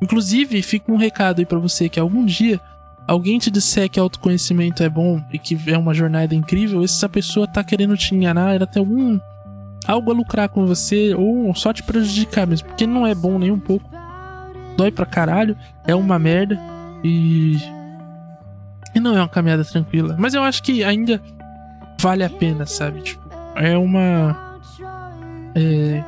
Inclusive, 0.00 0.62
fica 0.62 0.92
um 0.92 0.96
recado 0.96 1.40
aí 1.40 1.46
para 1.46 1.58
você 1.58 1.88
que 1.88 1.98
algum 1.98 2.24
dia 2.24 2.60
alguém 3.08 3.38
te 3.38 3.50
disser 3.50 3.88
que 3.88 3.98
autoconhecimento 3.98 4.82
é 4.82 4.88
bom 4.88 5.20
e 5.32 5.38
que 5.38 5.58
é 5.66 5.78
uma 5.78 5.94
jornada 5.94 6.34
incrível, 6.34 6.84
essa 6.84 7.08
pessoa 7.08 7.48
tá 7.48 7.64
querendo 7.64 7.96
te 7.96 8.14
enganar, 8.14 8.54
ela 8.54 8.66
tem 8.66 8.80
algum 8.80 9.18
algo 9.86 10.10
a 10.10 10.14
lucrar 10.14 10.50
com 10.50 10.66
você 10.66 11.14
ou 11.14 11.54
só 11.54 11.72
te 11.72 11.82
prejudicar 11.82 12.46
mesmo, 12.46 12.68
porque 12.68 12.86
não 12.86 13.06
é 13.06 13.14
bom 13.14 13.38
nem 13.38 13.50
um 13.50 13.58
pouco. 13.58 13.88
Dói 14.76 14.90
pra 14.92 15.06
caralho, 15.06 15.56
é 15.86 15.94
uma 15.94 16.18
merda 16.18 16.60
e 17.02 17.56
e 18.94 19.00
não 19.00 19.16
é 19.16 19.20
uma 19.20 19.28
caminhada 19.28 19.64
tranquila, 19.64 20.14
mas 20.18 20.34
eu 20.34 20.42
acho 20.42 20.62
que 20.62 20.84
ainda 20.84 21.20
vale 22.00 22.22
a 22.22 22.30
pena, 22.30 22.66
sabe? 22.66 23.00
Tipo, 23.00 23.28
é 23.56 23.76
uma 23.76 24.58
é, 25.54 26.04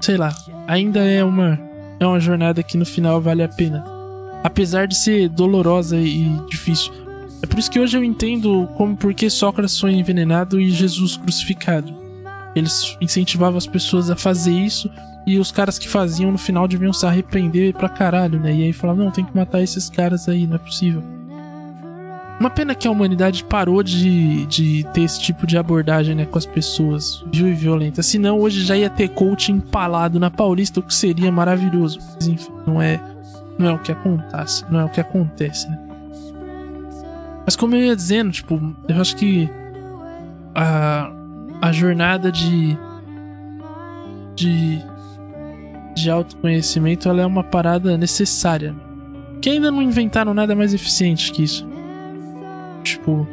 sei 0.00 0.16
lá, 0.16 0.32
ainda 0.68 1.00
é 1.00 1.24
uma 1.24 1.58
é 1.98 2.06
uma 2.06 2.20
jornada 2.20 2.62
que 2.62 2.76
no 2.76 2.84
final 2.84 3.20
vale 3.20 3.42
a 3.42 3.48
pena. 3.48 3.84
Apesar 4.42 4.86
de 4.86 4.96
ser 4.96 5.28
dolorosa 5.28 5.96
e 5.96 6.28
difícil. 6.48 6.92
É 7.42 7.46
por 7.46 7.58
isso 7.58 7.70
que 7.70 7.80
hoje 7.80 7.96
eu 7.96 8.04
entendo 8.04 8.68
como 8.76 8.96
porque 8.96 9.28
Sócrates 9.28 9.78
foi 9.78 9.92
envenenado 9.92 10.60
e 10.60 10.70
Jesus 10.70 11.16
crucificado. 11.16 11.94
Eles 12.54 12.96
incentivavam 13.00 13.58
as 13.58 13.66
pessoas 13.66 14.10
a 14.10 14.16
fazer 14.16 14.52
isso 14.52 14.90
e 15.26 15.38
os 15.38 15.50
caras 15.50 15.78
que 15.78 15.88
faziam 15.88 16.30
no 16.30 16.38
final 16.38 16.68
deviam 16.68 16.92
se 16.92 17.06
arrepender 17.06 17.74
pra 17.74 17.88
caralho, 17.88 18.38
né? 18.38 18.54
E 18.54 18.62
aí 18.64 18.72
falavam, 18.72 19.06
não, 19.06 19.12
tem 19.12 19.24
que 19.24 19.34
matar 19.34 19.62
esses 19.62 19.88
caras 19.88 20.28
aí, 20.28 20.46
não 20.46 20.56
é 20.56 20.58
possível. 20.58 21.02
Uma 22.44 22.50
pena 22.50 22.74
que 22.74 22.86
a 22.86 22.90
humanidade 22.90 23.42
parou 23.42 23.82
de, 23.82 24.44
de 24.44 24.84
ter 24.92 25.00
esse 25.00 25.18
tipo 25.18 25.46
de 25.46 25.56
abordagem 25.56 26.14
né, 26.14 26.26
com 26.26 26.36
as 26.36 26.44
pessoas, 26.44 27.24
viu 27.32 27.48
e 27.48 27.54
violenta. 27.54 28.02
Senão 28.02 28.38
hoje 28.38 28.66
já 28.66 28.76
ia 28.76 28.90
ter 28.90 29.08
coach 29.08 29.50
empalado 29.50 30.20
na 30.20 30.30
Paulista, 30.30 30.78
o 30.78 30.82
que 30.82 30.92
seria 30.92 31.32
maravilhoso. 31.32 31.98
Mas 32.14 32.28
enfim, 32.28 32.52
não 32.66 32.82
é, 32.82 33.00
não 33.58 33.70
é 33.70 33.72
o 33.72 33.78
que 33.78 33.90
acontece, 33.90 34.62
não 34.70 34.80
é 34.80 34.84
o 34.84 34.90
que 34.90 35.00
acontece, 35.00 35.66
né? 35.70 35.78
Mas 37.46 37.56
como 37.56 37.76
eu 37.76 37.80
ia 37.80 37.96
dizendo, 37.96 38.30
tipo, 38.30 38.60
eu 38.88 39.00
acho 39.00 39.16
que 39.16 39.48
a, 40.54 41.10
a 41.62 41.72
jornada 41.72 42.30
de 42.30 42.76
de 44.36 44.82
de 45.96 46.10
autoconhecimento 46.10 47.08
ela 47.08 47.22
é 47.22 47.26
uma 47.26 47.42
parada 47.42 47.96
necessária. 47.96 48.74
Que 49.40 49.48
ainda 49.48 49.70
não 49.70 49.80
inventaram 49.80 50.34
nada 50.34 50.54
mais 50.54 50.74
eficiente 50.74 51.32
que 51.32 51.42
isso. 51.42 51.72
Tipo, 52.84 53.26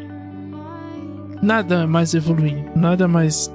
nada 1.42 1.86
mais 1.86 2.14
evoluindo, 2.14 2.72
nada 2.76 3.08
mais 3.08 3.54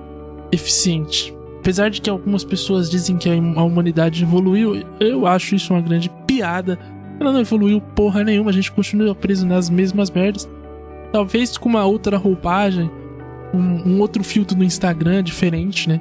eficiente. 0.52 1.34
Apesar 1.58 1.88
de 1.88 2.00
que 2.00 2.10
algumas 2.10 2.44
pessoas 2.44 2.88
dizem 2.88 3.16
que 3.16 3.28
a 3.28 3.62
humanidade 3.62 4.22
evoluiu, 4.22 4.84
eu 5.00 5.26
acho 5.26 5.54
isso 5.54 5.72
uma 5.72 5.82
grande 5.82 6.08
piada. 6.26 6.78
Ela 7.18 7.32
não 7.32 7.40
evoluiu 7.40 7.80
porra 7.80 8.22
nenhuma, 8.22 8.50
a 8.50 8.52
gente 8.52 8.70
continua 8.70 9.14
preso 9.14 9.46
nas 9.46 9.68
mesmas 9.68 10.10
merdas. 10.10 10.48
Talvez 11.12 11.56
com 11.56 11.68
uma 11.68 11.84
outra 11.84 12.18
roupagem, 12.18 12.90
um, 13.52 13.88
um 13.88 14.00
outro 14.00 14.22
filtro 14.22 14.56
no 14.56 14.62
Instagram 14.62 15.24
diferente, 15.24 15.88
né? 15.88 16.00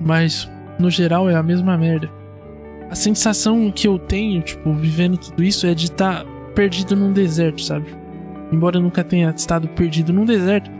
Mas 0.00 0.50
no 0.78 0.90
geral 0.90 1.30
é 1.30 1.34
a 1.34 1.42
mesma 1.42 1.78
merda. 1.78 2.10
A 2.90 2.94
sensação 2.94 3.70
que 3.70 3.88
eu 3.88 3.98
tenho, 3.98 4.42
tipo, 4.42 4.74
vivendo 4.74 5.16
tudo 5.16 5.42
isso 5.42 5.66
é 5.66 5.74
de 5.74 5.86
estar 5.86 6.24
tá 6.24 6.30
perdido 6.54 6.94
num 6.94 7.12
deserto, 7.12 7.62
sabe? 7.62 7.86
Embora 8.54 8.76
eu 8.76 8.82
nunca 8.82 9.02
tenha 9.02 9.30
estado 9.30 9.68
perdido 9.68 10.12
num 10.12 10.24
deserto, 10.24 10.70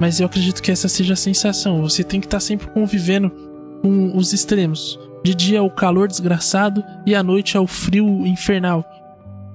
mas 0.00 0.18
eu 0.18 0.26
acredito 0.26 0.60
que 0.60 0.70
essa 0.70 0.88
seja 0.88 1.14
a 1.14 1.16
sensação. 1.16 1.80
Você 1.82 2.02
tem 2.02 2.20
que 2.20 2.26
estar 2.26 2.40
sempre 2.40 2.66
convivendo 2.68 3.30
com 3.80 4.16
os 4.16 4.32
extremos. 4.32 4.98
De 5.22 5.34
dia 5.34 5.58
é 5.58 5.62
o 5.62 5.70
calor 5.70 6.08
desgraçado 6.08 6.82
e 7.06 7.14
à 7.14 7.22
noite 7.22 7.56
é 7.56 7.60
o 7.60 7.66
frio 7.68 8.26
infernal. 8.26 8.84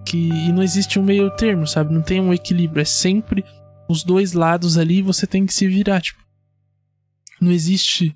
Que 0.06 0.30
e 0.30 0.54
não 0.54 0.64
existe 0.64 0.98
um 0.98 1.04
meio 1.04 1.30
termo, 1.32 1.68
sabe? 1.68 1.94
Não 1.94 2.02
tem 2.02 2.22
um 2.22 2.34
equilíbrio. 2.34 2.82
É 2.82 2.86
sempre 2.86 3.44
os 3.90 4.04
dois 4.04 4.32
lados 4.32 4.78
ali 4.78 5.00
e 5.00 5.02
você 5.02 5.28
tem 5.28 5.46
que 5.46 5.54
se 5.54 5.68
virar, 5.68 6.00
tipo. 6.00 6.22
Não 7.42 7.52
existe 7.52 8.16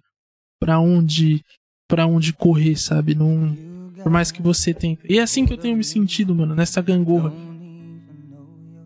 para 0.58 0.80
onde 0.80 1.44
para 1.86 2.08
onde 2.08 2.32
correr, 2.32 2.78
sabe? 2.78 3.14
Não 3.14 3.54
por 4.02 4.10
mais 4.10 4.32
que 4.32 4.42
você 4.42 4.74
tente. 4.74 5.02
E 5.08 5.20
é 5.20 5.22
assim 5.22 5.46
que 5.46 5.54
eu 5.54 5.58
tenho 5.58 5.78
me 5.78 5.84
sentido, 5.84 6.34
mano, 6.34 6.56
nessa 6.56 6.82
gangorra. 6.82 7.34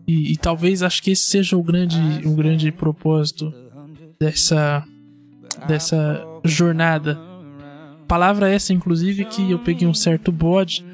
E, 0.06 0.32
e, 0.32 0.36
talvez 0.36 0.82
acho 0.82 1.02
que 1.02 1.10
esse 1.10 1.24
seja 1.24 1.56
o 1.56 1.62
grande, 1.62 1.98
o 2.24 2.34
grande 2.34 2.70
propósito 2.70 3.52
dessa, 4.20 4.84
dessa 5.66 6.24
jornada. 6.44 7.18
Palavra 8.06 8.48
essa, 8.48 8.72
inclusive, 8.72 9.24
que 9.24 9.50
eu 9.50 9.58
peguei 9.58 9.88
um 9.88 9.94
certo 9.94 10.30
bode, 10.30 10.84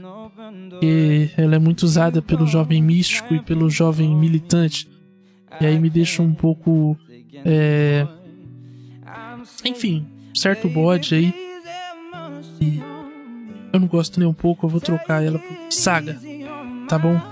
que 0.80 1.30
ela 1.36 1.56
é 1.56 1.58
muito 1.58 1.82
usada 1.82 2.22
pelo 2.22 2.46
jovem 2.46 2.82
místico 2.82 3.34
e 3.34 3.40
pelo 3.40 3.68
jovem 3.68 4.16
militante. 4.16 4.88
E 5.60 5.66
aí 5.66 5.78
me 5.78 5.90
deixa 5.90 6.22
um 6.22 6.32
pouco. 6.32 6.96
É... 7.44 8.06
Enfim, 9.64 10.06
certo 10.34 10.68
bode 10.68 11.14
aí. 11.14 11.34
Eu 13.72 13.80
não 13.80 13.86
gosto 13.86 14.18
nem 14.18 14.28
um 14.28 14.34
pouco, 14.34 14.66
eu 14.66 14.70
vou 14.70 14.80
trocar 14.80 15.22
ela 15.22 15.38
por 15.38 15.56
saga, 15.70 16.18
tá 16.88 16.98
bom? 16.98 17.31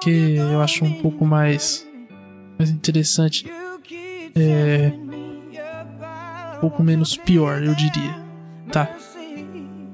Que 0.00 0.36
eu 0.36 0.60
acho 0.60 0.84
um 0.84 0.94
pouco 1.00 1.24
mais, 1.24 1.86
mais 2.58 2.70
interessante. 2.70 3.46
É, 4.34 4.92
um 6.56 6.60
pouco 6.60 6.82
menos 6.82 7.16
pior, 7.16 7.62
eu 7.62 7.74
diria. 7.74 8.16
Tá. 8.70 8.88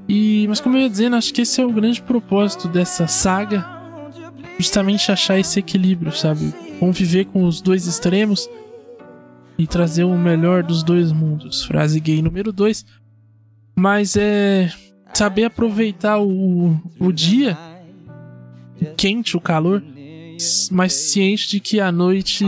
E, 0.08 0.46
mas 0.48 0.60
como 0.60 0.76
eu 0.76 0.82
ia 0.82 0.90
dizendo, 0.90 1.16
acho 1.16 1.32
que 1.32 1.42
esse 1.42 1.60
é 1.60 1.64
o 1.64 1.72
grande 1.72 2.00
propósito 2.00 2.68
dessa 2.68 3.06
saga. 3.06 3.66
Justamente 4.58 5.12
achar 5.12 5.38
esse 5.38 5.58
equilíbrio, 5.58 6.12
sabe? 6.12 6.54
Conviver 6.78 7.26
com 7.26 7.44
os 7.44 7.60
dois 7.60 7.86
extremos 7.86 8.48
e 9.58 9.66
trazer 9.66 10.04
o 10.04 10.16
melhor 10.16 10.62
dos 10.62 10.82
dois 10.82 11.12
mundos. 11.12 11.64
Frase 11.64 12.00
gay 12.00 12.22
número 12.22 12.52
2. 12.52 12.84
Mas 13.74 14.16
é 14.16 14.72
saber 15.12 15.44
aproveitar 15.44 16.18
o, 16.18 16.80
o 16.98 17.12
dia, 17.12 17.56
o 18.80 18.94
quente, 18.94 19.36
o 19.36 19.40
calor, 19.40 19.82
mas 20.70 20.92
ciente 20.92 21.48
de 21.48 21.60
que 21.60 21.80
a 21.80 21.90
noite 21.90 22.44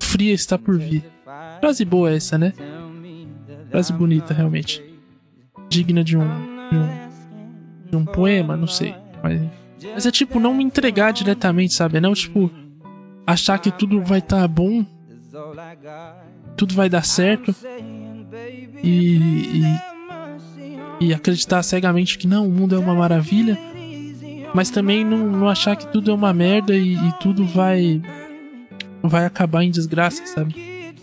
fria 0.00 0.32
está 0.32 0.58
por 0.58 0.78
vir. 0.78 1.04
Frase 1.60 1.84
boa 1.84 2.10
essa, 2.10 2.36
né? 2.36 2.52
Frase 3.70 3.92
bonita, 3.92 4.34
realmente. 4.34 4.82
Digna 5.68 6.02
de 6.02 6.16
um, 6.16 6.26
de 6.70 6.76
um, 6.76 7.90
de 7.90 7.96
um 7.96 8.04
poema, 8.04 8.56
não 8.56 8.66
sei. 8.66 8.94
Mas, 9.22 9.40
mas 9.94 10.06
é 10.06 10.10
tipo, 10.10 10.40
não 10.40 10.54
me 10.54 10.64
entregar 10.64 11.12
diretamente, 11.12 11.74
sabe? 11.74 11.98
É 11.98 12.00
não, 12.00 12.12
tipo, 12.12 12.50
achar 13.26 13.58
que 13.58 13.70
tudo 13.70 14.02
vai 14.02 14.18
estar 14.18 14.40
tá 14.40 14.48
bom, 14.48 14.84
tudo 16.56 16.74
vai 16.74 16.88
dar 16.88 17.04
certo 17.04 17.54
e, 18.82 19.62
e, 19.62 19.62
e 21.00 21.14
acreditar 21.14 21.62
cegamente 21.62 22.18
que 22.18 22.26
não, 22.26 22.46
o 22.46 22.50
mundo 22.50 22.74
é 22.74 22.78
uma 22.78 22.94
maravilha 22.94 23.56
mas 24.54 24.70
também 24.70 25.04
não, 25.04 25.18
não 25.18 25.48
achar 25.48 25.76
que 25.76 25.86
tudo 25.86 26.10
é 26.10 26.14
uma 26.14 26.32
merda 26.32 26.74
e, 26.74 26.94
e, 26.94 27.12
tudo 27.20 27.44
vai 27.46 28.00
vai 29.02 29.24
acabar 29.24 29.64
em 29.64 29.70
desgraça, 29.70 30.26
sabe? 30.26 30.94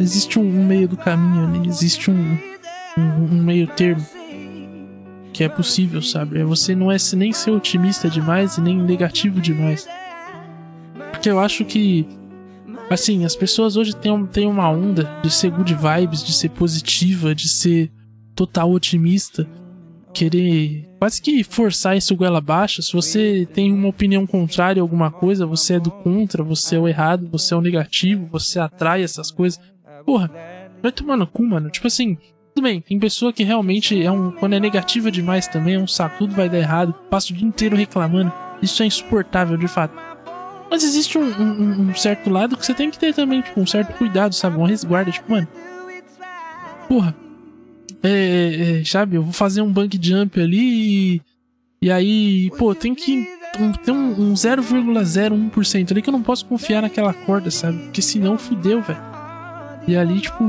Existe 0.00 0.38
um, 0.38 0.42
um 0.42 0.66
meio 0.66 0.88
do 0.88 0.96
caminho, 0.96 1.46
né? 1.48 1.62
existe 1.66 2.10
um, 2.10 2.38
um, 2.96 3.02
um, 3.02 3.42
meio 3.42 3.66
termo 3.68 4.04
que 5.32 5.44
é 5.44 5.48
possível, 5.48 6.02
sabe? 6.02 6.40
É 6.40 6.44
você 6.44 6.74
não 6.74 6.90
é 6.90 6.96
nem 7.14 7.32
ser 7.32 7.52
otimista 7.52 8.08
demais 8.08 8.56
e 8.56 8.60
nem 8.60 8.76
negativo 8.76 9.40
demais. 9.40 9.88
Porque 11.12 11.30
eu 11.30 11.38
acho 11.38 11.64
que 11.64 12.06
assim, 12.90 13.24
as 13.24 13.36
pessoas 13.36 13.76
hoje 13.76 13.94
têm, 13.94 14.26
têm 14.26 14.46
uma 14.46 14.68
onda 14.70 15.08
de 15.22 15.30
ser 15.30 15.50
good 15.50 15.74
vibes, 15.74 16.24
de 16.24 16.32
ser 16.32 16.50
positiva, 16.50 17.34
de 17.34 17.48
ser 17.48 17.90
total 18.34 18.70
otimista. 18.70 19.46
Querer 20.12 20.88
quase 20.98 21.20
que 21.22 21.44
forçar 21.44 21.96
isso 21.96 22.16
goela 22.16 22.38
abaixo. 22.38 22.82
Se 22.82 22.92
você 22.92 23.46
tem 23.52 23.72
uma 23.72 23.88
opinião 23.88 24.26
contrária 24.26 24.80
a 24.80 24.84
alguma 24.84 25.10
coisa, 25.10 25.46
você 25.46 25.74
é 25.74 25.80
do 25.80 25.90
contra, 25.90 26.42
você 26.42 26.76
é 26.76 26.78
o 26.78 26.88
errado, 26.88 27.28
você 27.30 27.54
é 27.54 27.56
o 27.56 27.60
negativo, 27.60 28.28
você 28.30 28.58
atrai 28.58 29.02
essas 29.02 29.30
coisas. 29.30 29.60
Porra, 30.04 30.30
vai 30.82 30.92
tomar 30.92 31.16
no 31.16 31.26
cu, 31.26 31.44
mano. 31.44 31.70
Tipo 31.70 31.86
assim, 31.86 32.16
tudo 32.54 32.64
bem, 32.64 32.80
tem 32.80 32.98
pessoa 32.98 33.32
que 33.32 33.44
realmente 33.44 34.02
é 34.02 34.10
um. 34.10 34.32
Quando 34.32 34.54
é 34.54 34.60
negativa 34.60 35.10
demais 35.10 35.46
também, 35.46 35.74
é 35.74 35.78
um 35.78 35.86
saco, 35.86 36.18
tudo 36.18 36.34
vai 36.34 36.48
dar 36.48 36.58
errado, 36.58 36.92
passa 37.08 37.32
o 37.32 37.36
dia 37.36 37.46
inteiro 37.46 37.76
reclamando. 37.76 38.32
Isso 38.60 38.82
é 38.82 38.86
insuportável, 38.86 39.56
de 39.56 39.68
fato. 39.68 39.94
Mas 40.70 40.82
existe 40.82 41.16
um, 41.16 41.22
um, 41.22 41.88
um 41.88 41.94
certo 41.94 42.28
lado 42.28 42.56
que 42.56 42.66
você 42.66 42.74
tem 42.74 42.90
que 42.90 42.98
ter 42.98 43.14
também, 43.14 43.40
tipo, 43.40 43.60
um 43.60 43.66
certo 43.66 43.96
cuidado, 43.96 44.34
sabe? 44.34 44.56
Uma 44.56 44.68
resguarda, 44.68 45.10
tipo, 45.10 45.30
mano. 45.30 45.48
Porra. 46.88 47.14
É, 48.02 48.08
é, 48.08 48.80
é 48.80 48.84
sabe, 48.84 49.16
eu 49.16 49.22
vou 49.22 49.32
fazer 49.32 49.62
um 49.62 49.72
bunk 49.72 49.98
jump 50.00 50.40
ali 50.40 51.14
e. 51.16 51.22
E 51.80 51.92
aí, 51.92 52.50
pô, 52.58 52.74
tem 52.74 52.94
que. 52.94 53.26
Tem 53.84 53.94
um, 53.94 54.30
um 54.30 54.34
0,01% 54.34 55.92
ali 55.92 56.02
que 56.02 56.08
eu 56.08 56.12
não 56.12 56.22
posso 56.22 56.44
confiar 56.44 56.82
naquela 56.82 57.14
corda, 57.14 57.50
sabe? 57.50 57.78
Porque 57.84 58.02
senão 58.02 58.36
fudeu, 58.36 58.82
velho. 58.82 59.00
E 59.86 59.96
ali, 59.96 60.20
tipo. 60.20 60.44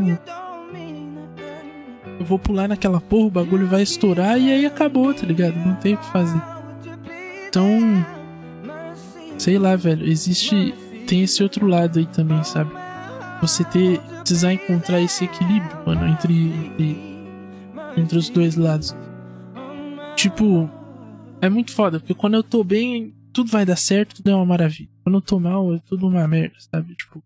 Eu 2.20 2.26
vou 2.26 2.40
pular 2.40 2.68
naquela 2.68 3.00
porra, 3.00 3.28
o 3.28 3.32
bagulho 3.32 3.68
vai 3.68 3.82
estourar 3.82 4.40
e 4.40 4.52
aí 4.52 4.66
acabou, 4.66 5.14
tá 5.14 5.26
ligado? 5.26 5.56
Não 5.56 5.76
tem 5.76 5.94
o 5.94 5.98
que 5.98 6.12
fazer. 6.12 6.42
Então 7.48 7.80
sei 9.40 9.58
lá, 9.58 9.76
velho, 9.76 10.06
existe. 10.06 10.74
Tem 11.08 11.24
esse 11.24 11.42
outro 11.42 11.66
lado 11.66 11.98
aí 11.98 12.06
também, 12.06 12.44
sabe? 12.44 12.72
Você 13.42 13.64
ter. 13.64 14.00
Precisar 14.20 14.54
encontrar 14.54 15.02
esse 15.02 15.26
equilíbrio, 15.26 15.76
mano, 15.86 16.08
entre, 16.08 16.34
entre. 16.34 17.09
Entre 17.98 18.18
os 18.18 18.30
dois 18.30 18.56
lados. 18.56 18.96
Tipo. 20.16 20.70
É 21.42 21.50
muito 21.50 21.72
foda, 21.72 22.00
porque 22.00 22.14
quando 22.14 22.34
eu 22.34 22.44
tô 22.44 22.66
bem, 22.66 23.14
tudo 23.32 23.50
vai 23.50 23.66
dar 23.66 23.78
certo, 23.78 24.18
tudo 24.18 24.30
é 24.30 24.36
uma 24.36 24.46
maravilha. 24.46 24.90
Quando 25.04 25.16
eu 25.16 25.22
tô 25.22 25.40
mal, 25.40 25.74
é 25.74 25.80
tudo 25.80 26.08
uma 26.08 26.28
merda, 26.28 26.56
sabe? 26.72 26.96
Tipo. 26.96 27.24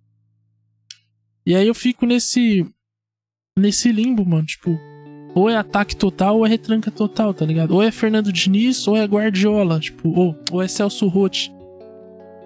E 1.46 1.56
aí 1.56 1.68
eu 1.68 1.76
fico 1.76 2.06
nesse. 2.06 2.66
Nesse 3.58 3.92
limbo, 3.92 4.26
mano, 4.26 4.46
tipo. 4.46 4.80
Ou 5.36 5.50
é 5.50 5.56
ataque 5.56 5.96
total 5.96 6.38
ou 6.38 6.46
é 6.46 6.50
retranca 6.50 6.92
total, 6.92 7.34
tá 7.34 7.44
ligado? 7.44 7.72
Ou 7.72 7.82
é 7.82 7.92
Fernando 7.92 8.32
Diniz 8.32 8.88
ou 8.88 8.96
é 8.96 9.04
Guardiola, 9.04 9.80
tipo, 9.80 10.10
ou, 10.10 10.36
ou 10.52 10.62
é 10.62 10.68
Celso 10.68 11.08
Rotti. 11.08 11.52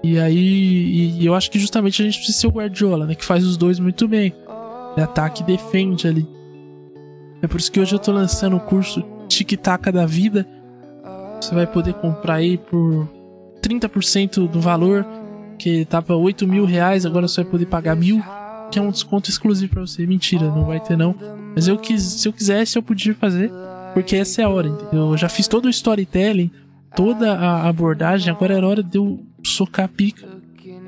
E 0.03 0.17
aí, 0.17 1.17
e 1.19 1.25
eu 1.25 1.36
acho 1.36 1.51
que 1.51 1.60
justamente 1.60 2.01
a 2.01 2.06
gente 2.06 2.17
precisa 2.17 2.38
ser 2.38 2.47
o 2.47 2.51
Guardiola, 2.51 3.06
né? 3.06 3.15
Que 3.15 3.25
faz 3.25 3.45
os 3.45 3.58
dois 3.58 3.77
muito 3.77 4.08
bem. 4.08 4.34
Ele 4.95 5.03
ataca 5.03 5.41
e 5.41 5.45
defende 5.45 6.08
ali. 6.08 6.37
É 7.41 7.47
por 7.47 7.60
isso 7.60 7.71
que 7.71 7.80
hoje 7.80 7.93
eu 7.93 8.00
tô 8.00 8.12
lançando 8.12 8.56
o 8.56 8.60
curso 8.60 9.04
Tic-Tac 9.28 9.91
da 9.91 10.06
Vida. 10.06 10.47
Você 11.39 11.54
vai 11.54 11.67
poder 11.67 11.93
comprar 11.95 12.36
aí 12.36 12.58
por 12.58 13.08
30% 13.62 14.47
do 14.47 14.60
valor, 14.60 15.06
que 15.58 15.86
tava 15.86 16.15
8 16.15 16.47
mil 16.47 16.65
reais, 16.65 17.06
agora 17.06 17.28
você 17.28 17.41
vai 17.43 17.52
poder 17.52 17.65
pagar 17.67 17.95
mil, 17.95 18.21
que 18.71 18.80
é 18.80 18.82
um 18.82 18.89
desconto 18.89 19.30
exclusivo 19.30 19.73
para 19.73 19.82
você. 19.82 20.06
Mentira, 20.06 20.47
não 20.47 20.65
vai 20.65 20.80
ter 20.80 20.97
não. 20.97 21.15
Mas 21.54 21.67
eu 21.67 21.78
quis, 21.78 22.02
se 22.02 22.28
eu 22.28 22.34
quisesse, 22.34 22.78
eu 22.78 22.84
podia 22.84 23.13
fazer, 23.13 23.52
porque 23.93 24.15
essa 24.15 24.41
é 24.41 24.45
a 24.45 24.50
hora, 24.50 24.67
entendeu? 24.67 25.12
Eu 25.12 25.17
já 25.17 25.30
fiz 25.30 25.47
todo 25.47 25.65
o 25.65 25.69
storytelling, 25.69 26.52
toda 26.95 27.34
a 27.34 27.67
abordagem, 27.67 28.32
agora 28.32 28.56
era 28.56 28.67
hora 28.67 28.82
de 28.82 28.97
eu 28.97 29.19
socar 29.43 29.86
a 29.86 29.88
pica 29.88 30.28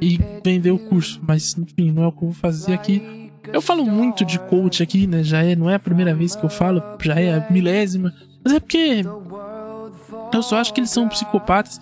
e 0.02 0.20
vender 0.44 0.72
o 0.72 0.80
curso. 0.80 1.20
Mas, 1.28 1.56
enfim, 1.58 1.92
não 1.92 2.04
é 2.04 2.08
o 2.08 2.12
que 2.12 2.24
eu 2.24 2.30
vou 2.30 2.34
fazer 2.34 2.74
aqui. 2.74 3.19
Eu 3.52 3.62
falo 3.62 3.86
muito 3.86 4.26
de 4.26 4.38
coach 4.40 4.84
aqui, 4.84 5.08
né? 5.08 5.24
Já 5.24 5.44
é, 5.44 5.56
não 5.56 5.70
é 5.70 5.76
a 5.76 5.80
primeira 5.80 6.14
vez 6.14 6.36
que 6.36 6.44
eu 6.44 6.50
falo, 6.50 6.84
já 7.02 7.20
é 7.20 7.36
a 7.36 7.48
milésima. 7.52 8.14
Mas 8.44 8.54
é 8.54 8.60
porque 8.60 9.04
eu 10.34 10.44
só 10.44 10.58
acho 10.60 10.74
que 10.74 10.80
eles 10.80 10.90
são 10.90 11.08
psicopatas. 11.08 11.80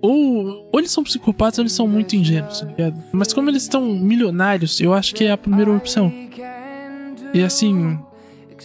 Ou, 0.00 0.68
ou 0.72 0.78
eles 0.78 0.92
são 0.92 1.02
psicopatas 1.02 1.58
ou 1.58 1.62
eles 1.62 1.72
são 1.72 1.88
muito 1.88 2.14
ingênuos, 2.14 2.60
tá 2.60 2.66
ligado? 2.66 3.02
Mas 3.12 3.32
como 3.32 3.50
eles 3.50 3.62
estão 3.62 3.82
milionários, 3.82 4.80
eu 4.80 4.94
acho 4.94 5.14
que 5.14 5.24
é 5.24 5.32
a 5.32 5.36
primeira 5.36 5.72
opção. 5.72 6.12
E 7.34 7.42
assim, 7.42 7.98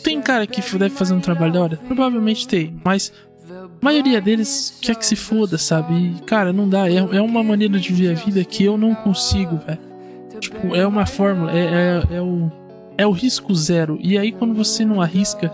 tem 0.03 0.21
cara 0.21 0.45
que 0.45 0.61
deve 0.77 0.95
fazer 0.95 1.13
um 1.13 1.19
trabalho 1.19 1.53
da 1.53 1.61
hora? 1.61 1.77
Provavelmente 1.77 2.47
tem, 2.47 2.79
mas 2.83 3.11
a 3.49 3.67
maioria 3.81 4.21
deles 4.21 4.77
quer 4.81 4.95
que 4.95 5.05
se 5.05 5.15
foda, 5.15 5.57
sabe? 5.57 5.93
E, 5.93 6.21
cara, 6.21 6.53
não 6.53 6.69
dá. 6.69 6.89
É, 6.89 6.97
é 6.97 7.21
uma 7.21 7.43
maneira 7.43 7.79
de 7.79 7.91
ver 7.91 8.11
a 8.11 8.13
vida 8.13 8.43
que 8.43 8.63
eu 8.63 8.77
não 8.77 8.93
consigo, 8.93 9.57
velho. 9.57 9.92
Tipo, 10.43 10.75
é 10.75 10.85
uma 10.85 11.05
fórmula, 11.05 11.51
é, 11.57 11.63
é, 12.11 12.17
é, 12.17 12.21
o, 12.21 12.51
é 12.97 13.07
o 13.07 13.11
risco 13.11 13.55
zero. 13.55 13.97
E 14.01 14.17
aí, 14.17 14.29
quando 14.29 14.53
você 14.53 14.83
não 14.83 15.01
arrisca, 15.01 15.49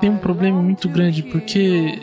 tem 0.00 0.08
um 0.08 0.16
problema 0.16 0.62
muito 0.62 0.88
grande, 0.88 1.22
porque, 1.22 2.00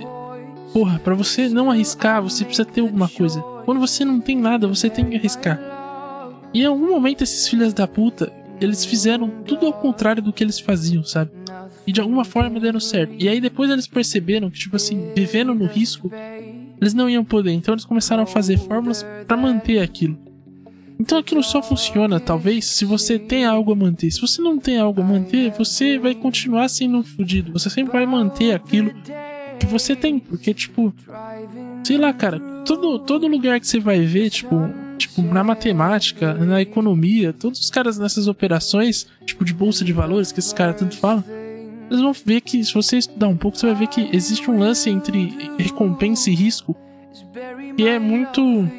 porra, 0.72 1.00
para 1.00 1.15
você 1.15 1.50
não 1.50 1.72
arriscar, 1.72 2.22
você 2.22 2.46
precisa 2.46 2.65
ter 2.65 2.82
alguma 2.82 3.10
coisa. 3.10 3.41
Quando 3.65 3.80
você 3.80 4.06
não 4.06 4.20
tem 4.20 4.38
nada, 4.38 4.67
você 4.67 4.91
tem 4.91 5.06
que 5.06 5.15
arriscar. 5.15 5.60
E 6.54 6.62
em 6.62 6.65
algum 6.65 6.91
momento, 6.91 7.24
esses 7.24 7.48
filhos 7.48 7.74
da 7.74 7.88
puta, 7.88 8.32
eles 8.60 8.86
fizeram 8.86 9.28
tudo 9.44 9.65
ao 9.65 9.74
contrário 9.74 10.22
do 10.22 10.32
que 10.32 10.44
eles 10.44 10.60
faziam, 10.60 11.04
sabe? 11.04 11.32
E 11.88 11.91
de 11.91 12.00
alguma 12.00 12.24
forma 12.24 12.60
deram 12.60 12.80
certo. 12.80 13.15
E 13.17 13.28
aí 13.28 13.41
depois 13.41 13.72
eles 13.72 13.88
perceberam 13.88 14.52
que, 14.52 14.60
tipo 14.60 14.76
assim, 14.76 15.12
vivendo 15.15 15.56
no 15.56 15.65
risco, 15.65 16.12
eles 16.80 16.94
não 16.94 17.10
iam 17.10 17.26
poder. 17.26 17.54
Então 17.54 17.74
eles 17.74 17.86
começaram 17.86 18.22
a 18.22 18.28
fazer 18.28 18.60
fórmulas 18.60 19.04
para 19.26 19.36
manter 19.36 19.80
aquilo. 19.80 20.31
Então 21.02 21.18
aquilo 21.18 21.42
só 21.42 21.64
funciona, 21.64 22.20
talvez, 22.20 22.64
se 22.66 22.86
você 22.86 23.18
tem 23.18 23.44
algo 23.44 23.72
a 23.72 23.76
manter. 23.76 24.12
Se 24.12 24.22
você 24.22 24.40
não 24.40 24.60
tem 24.60 24.78
algo 24.78 25.02
a 25.02 25.04
manter, 25.04 25.52
você 25.58 25.98
vai 25.98 26.14
continuar 26.14 26.70
sendo 26.70 27.00
um 27.00 27.04
fudido. 27.04 27.52
Você 27.54 27.72
sempre 27.72 27.94
vai 27.94 28.06
manter 28.06 28.54
aquilo 28.54 28.94
que 29.60 29.66
você 29.66 29.96
tem. 29.96 30.20
Porque, 30.20 30.54
tipo, 30.54 30.94
sei 31.84 31.98
lá, 31.98 32.14
cara, 32.14 32.40
todo, 32.64 33.00
todo 33.00 33.26
lugar 33.26 33.60
que 33.60 33.68
você 33.68 33.80
vai 33.80 34.02
ver, 34.02 34.30
tipo, 34.30 34.56
tipo, 34.96 35.24
na 35.24 35.44
matemática, 35.44 36.36
na 36.36 36.62
economia, 36.62 37.34
todos 37.34 37.60
os 37.60 37.72
caras 37.72 37.98
nessas 37.98 38.28
operações, 38.28 39.08
tipo, 39.26 39.44
de 39.44 39.56
bolsa 39.56 39.84
de 39.84 39.92
valores, 39.92 40.32
que 40.32 40.38
esses 40.38 40.54
caras 40.54 40.76
tanto 40.76 40.98
falam, 40.98 41.24
eles 41.90 42.00
vão 42.00 42.14
ver 42.14 42.42
que, 42.42 42.64
se 42.64 42.72
você 42.76 42.98
estudar 42.98 43.28
um 43.28 43.36
pouco, 43.36 43.58
você 43.58 43.66
vai 43.66 43.76
ver 43.76 43.88
que 43.88 44.08
existe 44.14 44.52
um 44.52 44.60
lance 44.60 44.88
entre 44.88 45.36
recompensa 45.58 46.30
e 46.30 46.36
risco 46.36 46.78
que 47.76 47.88
é 47.88 47.98
muito. 47.98 48.70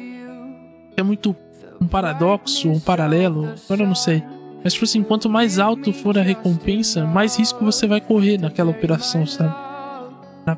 é 0.95 1.03
muito 1.03 1.35
um 1.83 1.87
paradoxo, 1.87 2.69
um 2.69 2.79
paralelo, 2.79 3.53
agora 3.65 3.83
eu 3.83 3.87
não 3.87 3.95
sei. 3.95 4.23
Mas, 4.63 4.73
tipo 4.73 4.85
assim, 4.85 5.03
quanto 5.03 5.29
mais 5.29 5.59
alto 5.59 5.91
for 5.91 6.17
a 6.17 6.21
recompensa, 6.21 7.05
mais 7.05 7.37
risco 7.37 7.63
você 7.65 7.85
vai 7.85 7.99
correr 7.99 8.37
naquela 8.37 8.71
operação, 8.71 9.25
sabe? 9.25 9.53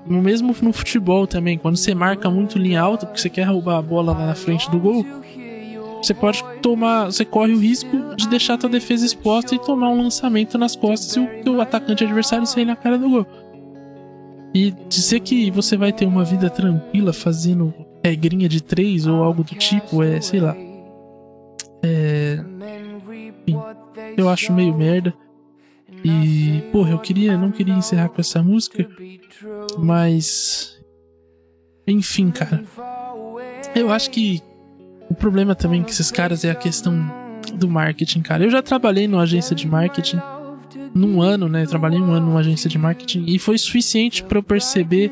No 0.07 0.21
mesmo 0.21 0.55
no 0.61 0.73
futebol 0.73 1.27
também, 1.27 1.57
quando 1.57 1.77
você 1.77 1.93
marca 1.93 2.29
muito 2.29 2.57
linha 2.57 2.81
alta, 2.81 3.05
porque 3.05 3.21
você 3.21 3.29
quer 3.29 3.43
roubar 3.43 3.77
a 3.77 3.81
bola 3.81 4.13
lá 4.13 4.27
na 4.27 4.35
frente 4.35 4.69
do 4.69 4.79
gol, 4.79 5.05
você 6.01 6.13
pode 6.13 6.43
tomar, 6.61 7.05
você 7.05 7.25
corre 7.25 7.53
o 7.53 7.59
risco 7.59 8.15
de 8.15 8.27
deixar 8.27 8.55
a 8.55 8.57
tua 8.57 8.69
defesa 8.69 9.05
exposta 9.05 9.55
e 9.55 9.59
tomar 9.59 9.89
um 9.89 10.03
lançamento 10.03 10.57
nas 10.57 10.75
costas 10.75 11.15
e 11.15 11.19
o, 11.19 11.55
o 11.55 11.61
atacante 11.61 12.03
adversário 12.03 12.45
sair 12.45 12.65
na 12.65 12.75
cara 12.75 12.97
do 12.97 13.09
gol. 13.09 13.27
E 14.53 14.71
dizer 14.87 15.19
que 15.19 15.51
você 15.51 15.75
vai 15.75 15.91
ter 15.91 16.05
uma 16.05 16.23
vida 16.23 16.49
tranquila 16.49 17.11
fazendo 17.11 17.73
regrinha 18.03 18.47
de 18.47 18.61
três 18.61 19.05
ou 19.07 19.23
algo 19.23 19.43
do 19.43 19.55
tipo, 19.55 20.03
é, 20.03 20.21
sei 20.21 20.39
lá. 20.39 20.55
É. 21.85 22.39
Enfim, 23.47 23.59
eu 24.17 24.29
acho 24.29 24.51
meio 24.53 24.75
merda. 24.75 25.13
E, 26.03 26.61
porra, 26.71 26.91
eu 26.91 26.99
queria, 26.99 27.37
não 27.37 27.51
queria 27.51 27.73
encerrar 27.73 28.09
com 28.09 28.21
essa 28.21 28.41
música, 28.41 28.87
mas. 29.77 30.79
Enfim, 31.87 32.31
cara. 32.31 32.63
Eu 33.75 33.91
acho 33.91 34.09
que 34.11 34.41
o 35.09 35.15
problema 35.15 35.55
também 35.55 35.83
que 35.83 35.91
esses 35.91 36.11
caras 36.11 36.43
é 36.43 36.51
a 36.51 36.55
questão 36.55 36.93
do 37.53 37.69
marketing, 37.69 38.21
cara. 38.21 38.43
Eu 38.43 38.49
já 38.49 38.61
trabalhei 38.61 39.07
numa 39.07 39.23
agência 39.23 39.55
de 39.55 39.67
marketing 39.67 40.19
num 40.93 41.21
ano, 41.21 41.47
né? 41.47 41.65
Trabalhei 41.65 41.99
um 41.99 42.11
ano 42.11 42.27
numa 42.27 42.39
agência 42.39 42.69
de 42.69 42.77
marketing 42.77 43.25
e 43.27 43.37
foi 43.37 43.57
suficiente 43.57 44.23
para 44.23 44.39
eu 44.39 44.43
perceber 44.43 45.11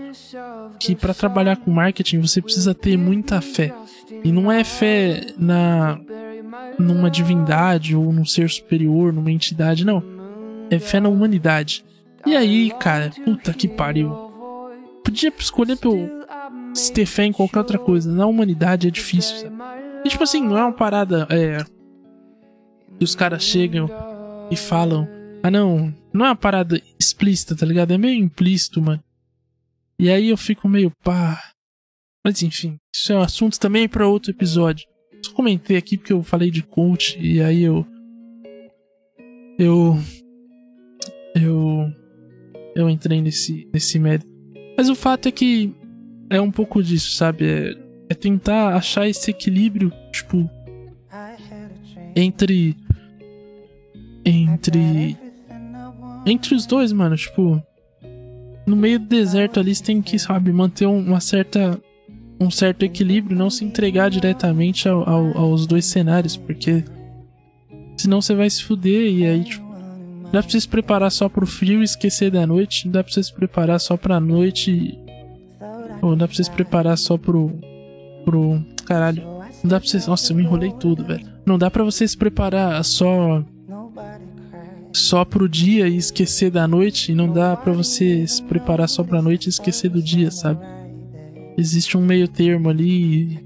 que 0.79 0.95
para 0.95 1.13
trabalhar 1.13 1.57
com 1.57 1.71
marketing 1.71 2.19
você 2.19 2.41
precisa 2.41 2.73
ter 2.73 2.97
muita 2.97 3.41
fé. 3.41 3.73
E 4.23 4.31
não 4.31 4.51
é 4.51 4.63
fé 4.63 5.25
na 5.37 5.99
numa 6.77 7.09
divindade 7.09 7.95
ou 7.95 8.11
num 8.11 8.25
ser 8.25 8.49
superior, 8.49 9.13
numa 9.13 9.31
entidade, 9.31 9.85
não. 9.85 10.03
É 10.69 10.79
fé 10.79 10.99
na 10.99 11.09
humanidade. 11.09 11.85
E 12.25 12.35
aí, 12.35 12.71
cara, 12.79 13.11
puta 13.25 13.53
que 13.53 13.67
pariu. 13.67 14.09
Podia 15.03 15.31
escolher 15.37 15.77
pra 15.77 15.89
eu 15.89 16.23
ter 16.93 17.05
fé 17.05 17.25
em 17.25 17.33
qualquer 17.33 17.59
outra 17.59 17.77
coisa. 17.77 18.11
Na 18.11 18.25
humanidade 18.25 18.87
é 18.87 18.91
difícil, 18.91 19.37
sabe? 19.37 19.55
E 20.05 20.09
tipo 20.09 20.23
assim, 20.23 20.41
não 20.41 20.57
é 20.57 20.63
uma 20.63 20.73
parada 20.73 21.27
é, 21.29 21.63
que 22.97 23.03
os 23.03 23.15
caras 23.15 23.43
chegam 23.43 23.89
e 24.49 24.55
falam. 24.55 25.07
Ah 25.41 25.51
não, 25.51 25.93
não 26.13 26.25
é 26.25 26.29
uma 26.29 26.35
parada 26.35 26.81
explícita, 26.99 27.55
tá 27.55 27.65
ligado? 27.65 27.91
É 27.91 27.97
meio 27.97 28.21
implícito, 28.23 28.81
mano. 28.81 29.03
E 29.99 30.09
aí 30.09 30.29
eu 30.29 30.37
fico 30.37 30.67
meio 30.67 30.91
pá. 31.03 31.51
Mas 32.25 32.41
enfim, 32.41 32.77
isso 32.93 33.11
é 33.11 33.17
um 33.17 33.21
assunto 33.21 33.59
também 33.59 33.87
para 33.87 34.07
outro 34.07 34.31
episódio. 34.31 34.87
Só 35.23 35.33
comentei 35.33 35.77
aqui 35.77 35.97
porque 35.97 36.13
eu 36.13 36.23
falei 36.23 36.51
de 36.51 36.63
coach 36.63 37.17
e 37.19 37.41
aí 37.41 37.63
eu. 37.63 37.85
Eu. 39.57 39.97
Eu. 41.35 41.91
eu 42.75 42.89
entrei 42.89 43.21
nesse, 43.21 43.67
nesse 43.73 43.97
mérito. 43.99 44.27
Mas 44.77 44.89
o 44.89 44.95
fato 44.95 45.27
é 45.27 45.31
que 45.31 45.73
é 46.29 46.41
um 46.41 46.51
pouco 46.51 46.83
disso, 46.83 47.15
sabe? 47.15 47.45
É, 47.45 47.75
é 48.09 48.13
tentar 48.13 48.75
achar 48.75 49.07
esse 49.07 49.31
equilíbrio, 49.31 49.91
tipo, 50.11 50.49
entre. 52.15 52.75
Entre. 54.25 55.17
Entre 56.25 56.55
os 56.55 56.65
dois, 56.65 56.91
mano. 56.91 57.15
Tipo, 57.15 57.61
no 58.65 58.75
meio 58.75 58.99
do 58.99 59.07
deserto 59.07 59.59
ali 59.59 59.73
você 59.73 59.83
tem 59.83 60.01
que, 60.01 60.17
sabe, 60.19 60.51
manter 60.53 60.85
uma 60.85 61.19
certa. 61.19 61.79
Um 62.39 62.51
certo 62.51 62.83
equilíbrio, 62.83 63.37
não 63.37 63.49
se 63.49 63.63
entregar 63.63 64.09
diretamente 64.09 64.89
ao, 64.89 65.07
ao, 65.07 65.37
aos 65.37 65.65
dois 65.65 65.85
cenários, 65.85 66.35
porque 66.35 66.83
senão 67.95 68.21
você 68.21 68.35
vai 68.35 68.49
se 68.49 68.63
fuder 68.63 69.09
e 69.11 69.25
aí, 69.25 69.43
tipo, 69.43 69.65
dá 70.31 70.41
pra 70.41 70.51
você 70.51 70.59
se 70.59 70.67
preparar 70.67 71.11
só 71.11 71.29
pro 71.29 71.47
frio 71.47 71.81
e 71.81 71.85
esquecer 71.85 72.31
da 72.31 72.45
noite, 72.45 72.85
não 72.85 72.93
dá 72.93 73.03
pra 73.03 73.13
você 73.13 73.23
se 73.23 73.33
preparar 73.33 73.79
só 73.79 73.95
pra 73.95 74.19
noite 74.19 74.97
ou 76.03 76.17
dá 76.17 76.27
pra 76.27 76.35
você 76.35 76.43
se 76.43 76.51
preparar 76.51 76.97
só 76.97 77.17
pro. 77.17 77.49
pro. 78.25 78.61
Caralho. 78.85 79.23
Não 79.63 79.69
dá 79.69 79.79
pra 79.79 79.87
você. 79.87 79.97
Nossa, 80.05 80.33
eu 80.33 80.35
me 80.35 80.43
enrolei 80.43 80.73
tudo, 80.73 81.05
velho. 81.05 81.25
Não 81.45 81.57
dá 81.57 81.71
pra 81.71 81.83
você 81.83 82.05
se 82.05 82.17
preparar 82.17 82.83
só. 82.83 83.41
Só 84.91 85.23
pro 85.23 85.47
dia 85.47 85.87
e 85.87 85.95
esquecer 85.95 86.51
da 86.51 86.67
noite. 86.67 87.13
E 87.13 87.15
não 87.15 87.31
dá 87.31 87.55
pra 87.55 87.71
você 87.71 88.27
se 88.27 88.43
preparar 88.43 88.89
só 88.89 89.01
pra 89.01 89.21
noite 89.21 89.45
e 89.45 89.49
esquecer 89.49 89.89
do 89.89 90.01
dia, 90.01 90.29
sabe? 90.29 90.59
Existe 91.57 91.97
um 91.97 92.01
meio 92.01 92.27
termo 92.27 92.69
ali. 92.69 93.39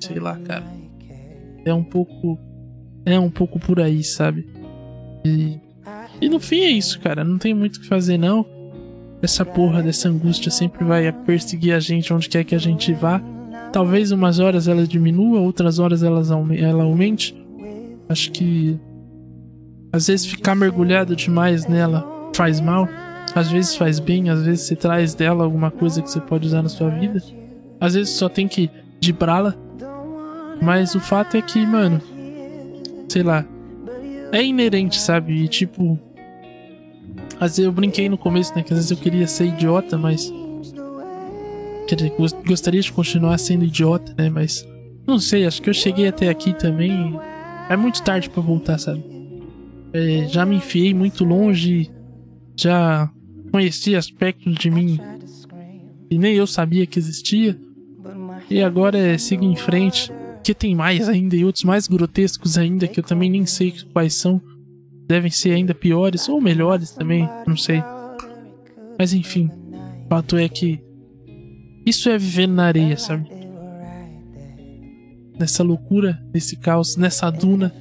Sei 0.00 0.18
lá, 0.18 0.36
cara. 0.38 0.64
É 1.64 1.72
um 1.72 1.84
pouco. 1.84 2.38
É 3.04 3.18
um 3.18 3.30
pouco 3.30 3.58
por 3.58 3.80
aí, 3.80 4.02
sabe? 4.02 4.46
E. 5.24 5.58
E 6.20 6.28
no 6.28 6.40
fim 6.40 6.60
é 6.60 6.70
isso, 6.70 7.00
cara. 7.00 7.22
Não 7.24 7.38
tem 7.38 7.52
muito 7.52 7.76
o 7.76 7.80
que 7.80 7.86
fazer, 7.86 8.16
não. 8.16 8.46
Essa 9.22 9.44
porra 9.44 9.82
dessa 9.82 10.08
angústia 10.08 10.50
sempre 10.50 10.84
vai 10.84 11.10
perseguir 11.12 11.74
a 11.74 11.80
gente 11.80 12.12
onde 12.12 12.28
quer 12.28 12.44
que 12.44 12.54
a 12.54 12.58
gente 12.58 12.92
vá. 12.92 13.20
Talvez 13.72 14.12
umas 14.12 14.38
horas 14.38 14.68
ela 14.68 14.86
diminua, 14.86 15.40
outras 15.40 15.78
horas 15.78 16.02
ela 16.02 16.22
aumente. 16.82 17.34
Acho 18.08 18.30
que 18.30 18.78
às 19.92 20.06
vezes 20.06 20.26
ficar 20.26 20.54
mergulhado 20.54 21.16
demais 21.16 21.66
nela 21.66 22.06
faz 22.34 22.60
mal, 22.60 22.88
às 23.34 23.50
vezes 23.50 23.76
faz 23.76 23.98
bem, 23.98 24.28
às 24.28 24.42
vezes 24.42 24.66
você 24.66 24.76
traz 24.76 25.14
dela 25.14 25.44
alguma 25.44 25.70
coisa 25.70 26.02
que 26.02 26.10
você 26.10 26.20
pode 26.20 26.46
usar 26.46 26.62
na 26.62 26.68
sua 26.68 26.90
vida. 26.90 27.22
Às 27.80 27.94
vezes 27.94 28.14
só 28.14 28.28
tem 28.28 28.48
que 28.48 28.70
dibrá-la. 29.00 29.54
Mas 30.62 30.94
o 30.94 31.00
fato 31.00 31.36
é 31.36 31.42
que, 31.42 31.64
mano, 31.66 32.00
sei 33.08 33.22
lá, 33.22 33.44
é 34.32 34.42
inerente, 34.42 34.98
sabe? 34.98 35.34
E 35.44 35.48
tipo, 35.48 35.98
às 37.38 37.52
vezes 37.52 37.64
eu 37.64 37.72
brinquei 37.72 38.08
no 38.08 38.16
começo, 38.16 38.54
né? 38.56 38.62
Que 38.62 38.72
às 38.72 38.78
vezes 38.78 38.90
eu 38.90 38.96
queria 38.96 39.26
ser 39.26 39.46
idiota, 39.46 39.98
mas 39.98 40.32
Quer 41.86 41.94
dizer, 41.94 42.12
gostaria 42.44 42.80
de 42.80 42.92
continuar 42.92 43.38
sendo 43.38 43.64
idiota, 43.64 44.12
né? 44.18 44.28
Mas 44.28 44.66
não 45.06 45.20
sei, 45.20 45.46
acho 45.46 45.62
que 45.62 45.70
eu 45.70 45.74
cheguei 45.74 46.08
até 46.08 46.28
aqui 46.28 46.52
também. 46.52 47.18
É 47.70 47.76
muito 47.76 48.02
tarde 48.02 48.28
para 48.28 48.42
voltar, 48.42 48.78
sabe? 48.78 49.04
É, 49.92 50.26
já 50.28 50.44
me 50.44 50.56
enfiei 50.56 50.92
muito 50.92 51.24
longe, 51.24 51.90
já 52.58 53.08
conheci 53.52 53.94
aspectos 53.94 54.54
de 54.56 54.68
mim 54.68 54.98
e 56.10 56.18
nem 56.18 56.34
eu 56.34 56.46
sabia 56.46 56.86
que 56.86 56.98
existia. 56.98 57.56
E 58.48 58.62
agora 58.62 58.98
é 58.98 59.18
seguir 59.18 59.46
em 59.46 59.56
frente, 59.56 60.12
que 60.42 60.54
tem 60.54 60.74
mais 60.74 61.08
ainda 61.08 61.34
e 61.34 61.44
outros 61.44 61.64
mais 61.64 61.88
grotescos 61.88 62.56
ainda 62.56 62.86
que 62.86 63.00
eu 63.00 63.04
também 63.04 63.30
nem 63.30 63.44
sei 63.46 63.74
quais 63.92 64.14
são. 64.14 64.40
Devem 65.08 65.30
ser 65.30 65.52
ainda 65.52 65.74
piores 65.74 66.28
ou 66.28 66.40
melhores 66.40 66.90
também, 66.92 67.28
não 67.46 67.56
sei. 67.56 67.82
Mas 68.98 69.12
enfim, 69.12 69.50
o 70.04 70.08
fato 70.08 70.36
é 70.36 70.48
que 70.48 70.80
isso 71.84 72.08
é 72.08 72.18
viver 72.18 72.48
na 72.48 72.64
areia, 72.64 72.96
sabe? 72.96 73.28
Nessa 75.38 75.62
loucura, 75.62 76.20
nesse 76.32 76.56
caos, 76.56 76.96
nessa 76.96 77.30
duna, 77.30 77.72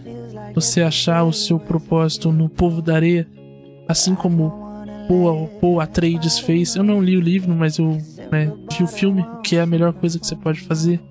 você 0.54 0.82
achar 0.82 1.24
o 1.24 1.34
seu 1.34 1.60
propósito 1.60 2.32
no 2.32 2.50
povo 2.50 2.82
da 2.82 2.96
areia, 2.96 3.28
assim 3.88 4.14
como 4.14 4.66
Paul, 5.08 5.48
Paul 5.60 5.80
Atreides 5.80 6.40
fez. 6.40 6.76
Eu 6.76 6.84
não 6.84 7.02
li 7.02 7.18
o 7.18 7.22
livro, 7.22 7.54
mas 7.56 7.78
eu 7.78 7.98
né, 8.32 8.52
o 8.82 8.88
filme, 8.88 9.26
que 9.44 9.56
é 9.56 9.62
a 9.62 9.66
melhor 9.66 9.94
coisa 9.94 10.20
que 10.20 10.26
você 10.26 10.36
pode 10.36 10.62
fazer. 10.62 11.02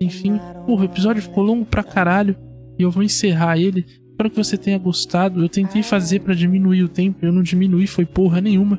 Enfim, 0.00 0.40
porra, 0.66 0.82
o 0.82 0.84
episódio 0.84 1.22
ficou 1.22 1.44
longo 1.44 1.64
pra 1.64 1.82
caralho 1.82 2.36
e 2.78 2.82
eu 2.82 2.90
vou 2.90 3.02
encerrar 3.02 3.58
ele. 3.58 3.86
Espero 4.10 4.30
que 4.30 4.36
você 4.36 4.56
tenha 4.56 4.78
gostado. 4.78 5.42
Eu 5.42 5.48
tentei 5.48 5.82
fazer 5.82 6.20
para 6.20 6.34
diminuir 6.34 6.82
o 6.82 6.88
tempo, 6.88 7.24
eu 7.24 7.32
não 7.32 7.42
diminuí, 7.42 7.86
foi 7.86 8.04
porra 8.04 8.40
nenhuma. 8.40 8.78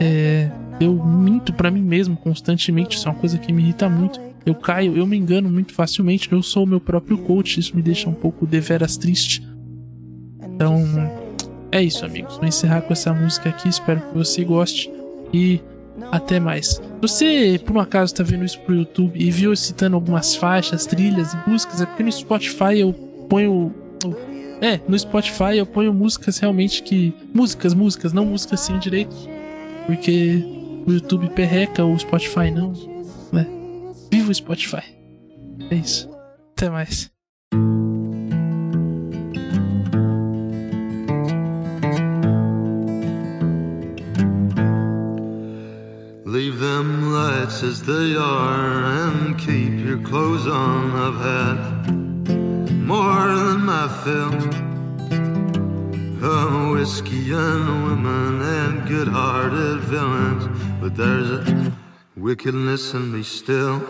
É, 0.00 0.50
eu 0.80 0.94
minto 1.04 1.52
para 1.52 1.70
mim 1.70 1.82
mesmo 1.82 2.16
constantemente, 2.16 2.96
isso 2.96 3.08
é 3.08 3.12
uma 3.12 3.18
coisa 3.18 3.38
que 3.38 3.52
me 3.52 3.62
irrita 3.62 3.88
muito. 3.88 4.20
Eu 4.44 4.54
caio, 4.54 4.96
eu 4.96 5.06
me 5.06 5.16
engano 5.16 5.48
muito 5.48 5.72
facilmente, 5.72 6.30
eu 6.30 6.42
sou 6.42 6.64
o 6.64 6.66
meu 6.66 6.80
próprio 6.80 7.16
coach, 7.18 7.58
isso 7.58 7.74
me 7.74 7.82
deixa 7.82 8.08
um 8.08 8.14
pouco 8.14 8.46
deveras 8.46 8.96
triste. 8.96 9.46
Então, 10.42 10.84
é 11.72 11.82
isso, 11.82 12.04
amigos. 12.04 12.36
Vou 12.36 12.46
encerrar 12.46 12.82
com 12.82 12.92
essa 12.92 13.12
música 13.12 13.48
aqui, 13.48 13.68
espero 13.68 14.00
que 14.00 14.14
você 14.14 14.44
goste 14.44 14.92
e 15.32 15.60
até 16.10 16.40
mais. 16.40 16.80
Você, 17.00 17.60
por 17.64 17.76
um 17.76 17.80
acaso, 17.80 18.12
está 18.12 18.22
vendo 18.22 18.44
isso 18.44 18.58
pro 18.60 18.74
YouTube 18.74 19.18
e 19.18 19.30
viu 19.30 19.54
citando 19.54 19.96
algumas 19.96 20.34
faixas, 20.34 20.86
trilhas 20.86 21.34
e 21.34 21.48
músicas, 21.48 21.80
é 21.80 21.86
porque 21.86 22.02
no 22.02 22.12
Spotify 22.12 22.78
eu 22.80 22.92
ponho. 23.28 23.74
É, 24.60 24.80
no 24.88 24.98
Spotify 24.98 25.56
eu 25.56 25.66
ponho 25.66 25.92
músicas 25.92 26.38
realmente 26.38 26.82
que. 26.82 27.14
Músicas, 27.32 27.74
músicas, 27.74 28.12
não 28.12 28.26
músicas 28.26 28.60
sem 28.60 28.78
direito. 28.78 29.14
Porque 29.86 30.42
o 30.86 30.90
YouTube 30.90 31.28
perreca, 31.30 31.84
o 31.84 31.98
Spotify 31.98 32.50
não, 32.50 32.72
né? 33.32 33.46
Viva 34.10 34.30
o 34.30 34.34
Spotify. 34.34 34.82
É 35.70 35.74
isso. 35.74 36.08
Até 36.52 36.70
mais. 36.70 37.13
As 47.64 47.82
they 47.82 48.14
are 48.14 48.84
and 48.84 49.38
keep 49.38 49.72
your 49.86 49.98
clothes 50.02 50.46
on. 50.46 50.90
I've 51.06 51.20
had 51.32 51.58
more 52.92 53.26
than 53.42 53.64
my 53.64 53.86
fill. 54.02 54.34
whiskey 56.74 57.32
and 57.32 57.64
women 57.86 58.42
and 58.42 58.86
good 58.86 59.08
hearted 59.08 59.80
villains, 59.80 60.44
but 60.80 60.94
there's 60.94 61.30
a 61.30 61.72
wickedness 62.16 62.92
in 62.92 63.04
me 63.12 63.22
still. 63.22 63.80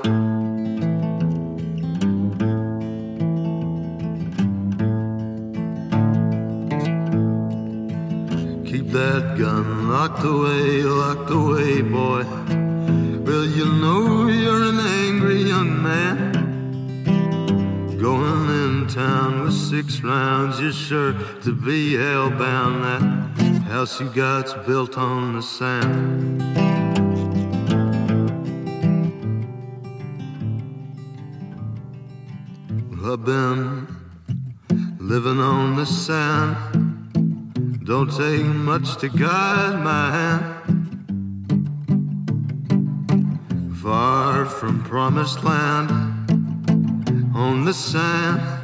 Keep 8.71 8.87
that 9.01 9.37
gun 9.37 9.89
locked 9.89 10.25
away, 10.25 10.83
locked 10.85 11.31
away, 11.31 11.83
boy. 11.83 12.14
Rounds, 20.05 20.61
you're 20.61 20.73
sure 20.73 21.13
to 21.43 21.53
be 21.53 21.93
hellbound. 21.93 22.83
That 22.83 23.63
house 23.63 24.01
you 24.01 24.09
got's 24.11 24.53
built 24.67 24.99
on 24.99 25.35
the 25.35 25.43
sand. 25.43 26.43
Well, 32.91 33.13
I've 33.15 33.25
been 33.25 33.87
living 34.99 35.41
on 35.41 35.77
the 35.77 35.87
sand. 35.87 37.85
Don't 37.85 38.11
take 38.11 38.45
much 38.45 38.97
to 38.99 39.09
guide 39.09 39.83
my 39.83 40.11
hand. 40.19 40.51
Far 43.83 44.47
from 44.47 44.83
promised 44.85 45.43
land 45.45 45.91
on 47.35 47.65
the 47.65 47.75
sand. 47.75 48.64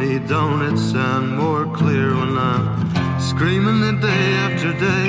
Me, 0.00 0.18
don't 0.18 0.62
it 0.62 0.78
sound 0.78 1.36
more 1.36 1.64
clear 1.76 2.14
when 2.14 2.36
I'm 2.38 3.20
screaming 3.20 3.80
it 3.90 4.00
day 4.00 4.26
after 4.46 4.72
day? 4.72 5.06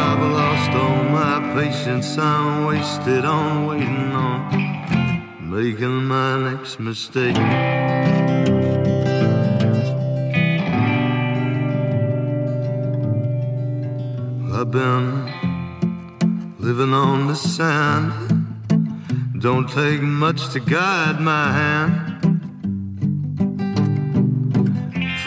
I've 0.00 0.22
lost 0.40 0.70
all 0.82 1.02
my 1.18 1.36
patience, 1.54 2.16
I'm 2.18 2.66
wasted 2.66 3.24
on 3.24 3.66
waiting 3.66 4.12
on 4.12 4.38
making 5.40 6.04
my 6.04 6.32
next 6.50 6.78
mistake. 6.78 7.36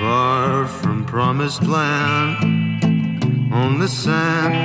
far 0.10 0.66
from 0.66 1.05
promised 1.05 1.62
land 1.68 2.36
on 3.53 3.78
the 3.78 3.88
sand. 3.88 4.55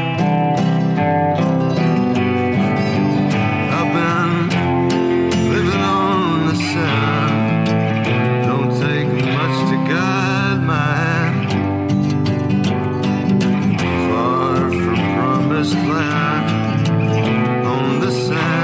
I've 3.76 3.92
been 3.98 4.32
living 5.54 5.84
on 6.00 6.46
the 6.50 6.56
sand. 6.72 7.66
Don't 8.48 8.72
take 8.86 9.10
much 9.38 9.56
to 9.70 9.76
guide 9.92 10.60
my 10.74 10.90
hand. 11.04 11.50
Far 14.08 14.56
from 14.82 15.00
promised 15.16 15.80
land 15.92 16.88
on 17.66 18.00
the 18.00 18.10
sand. 18.10 18.63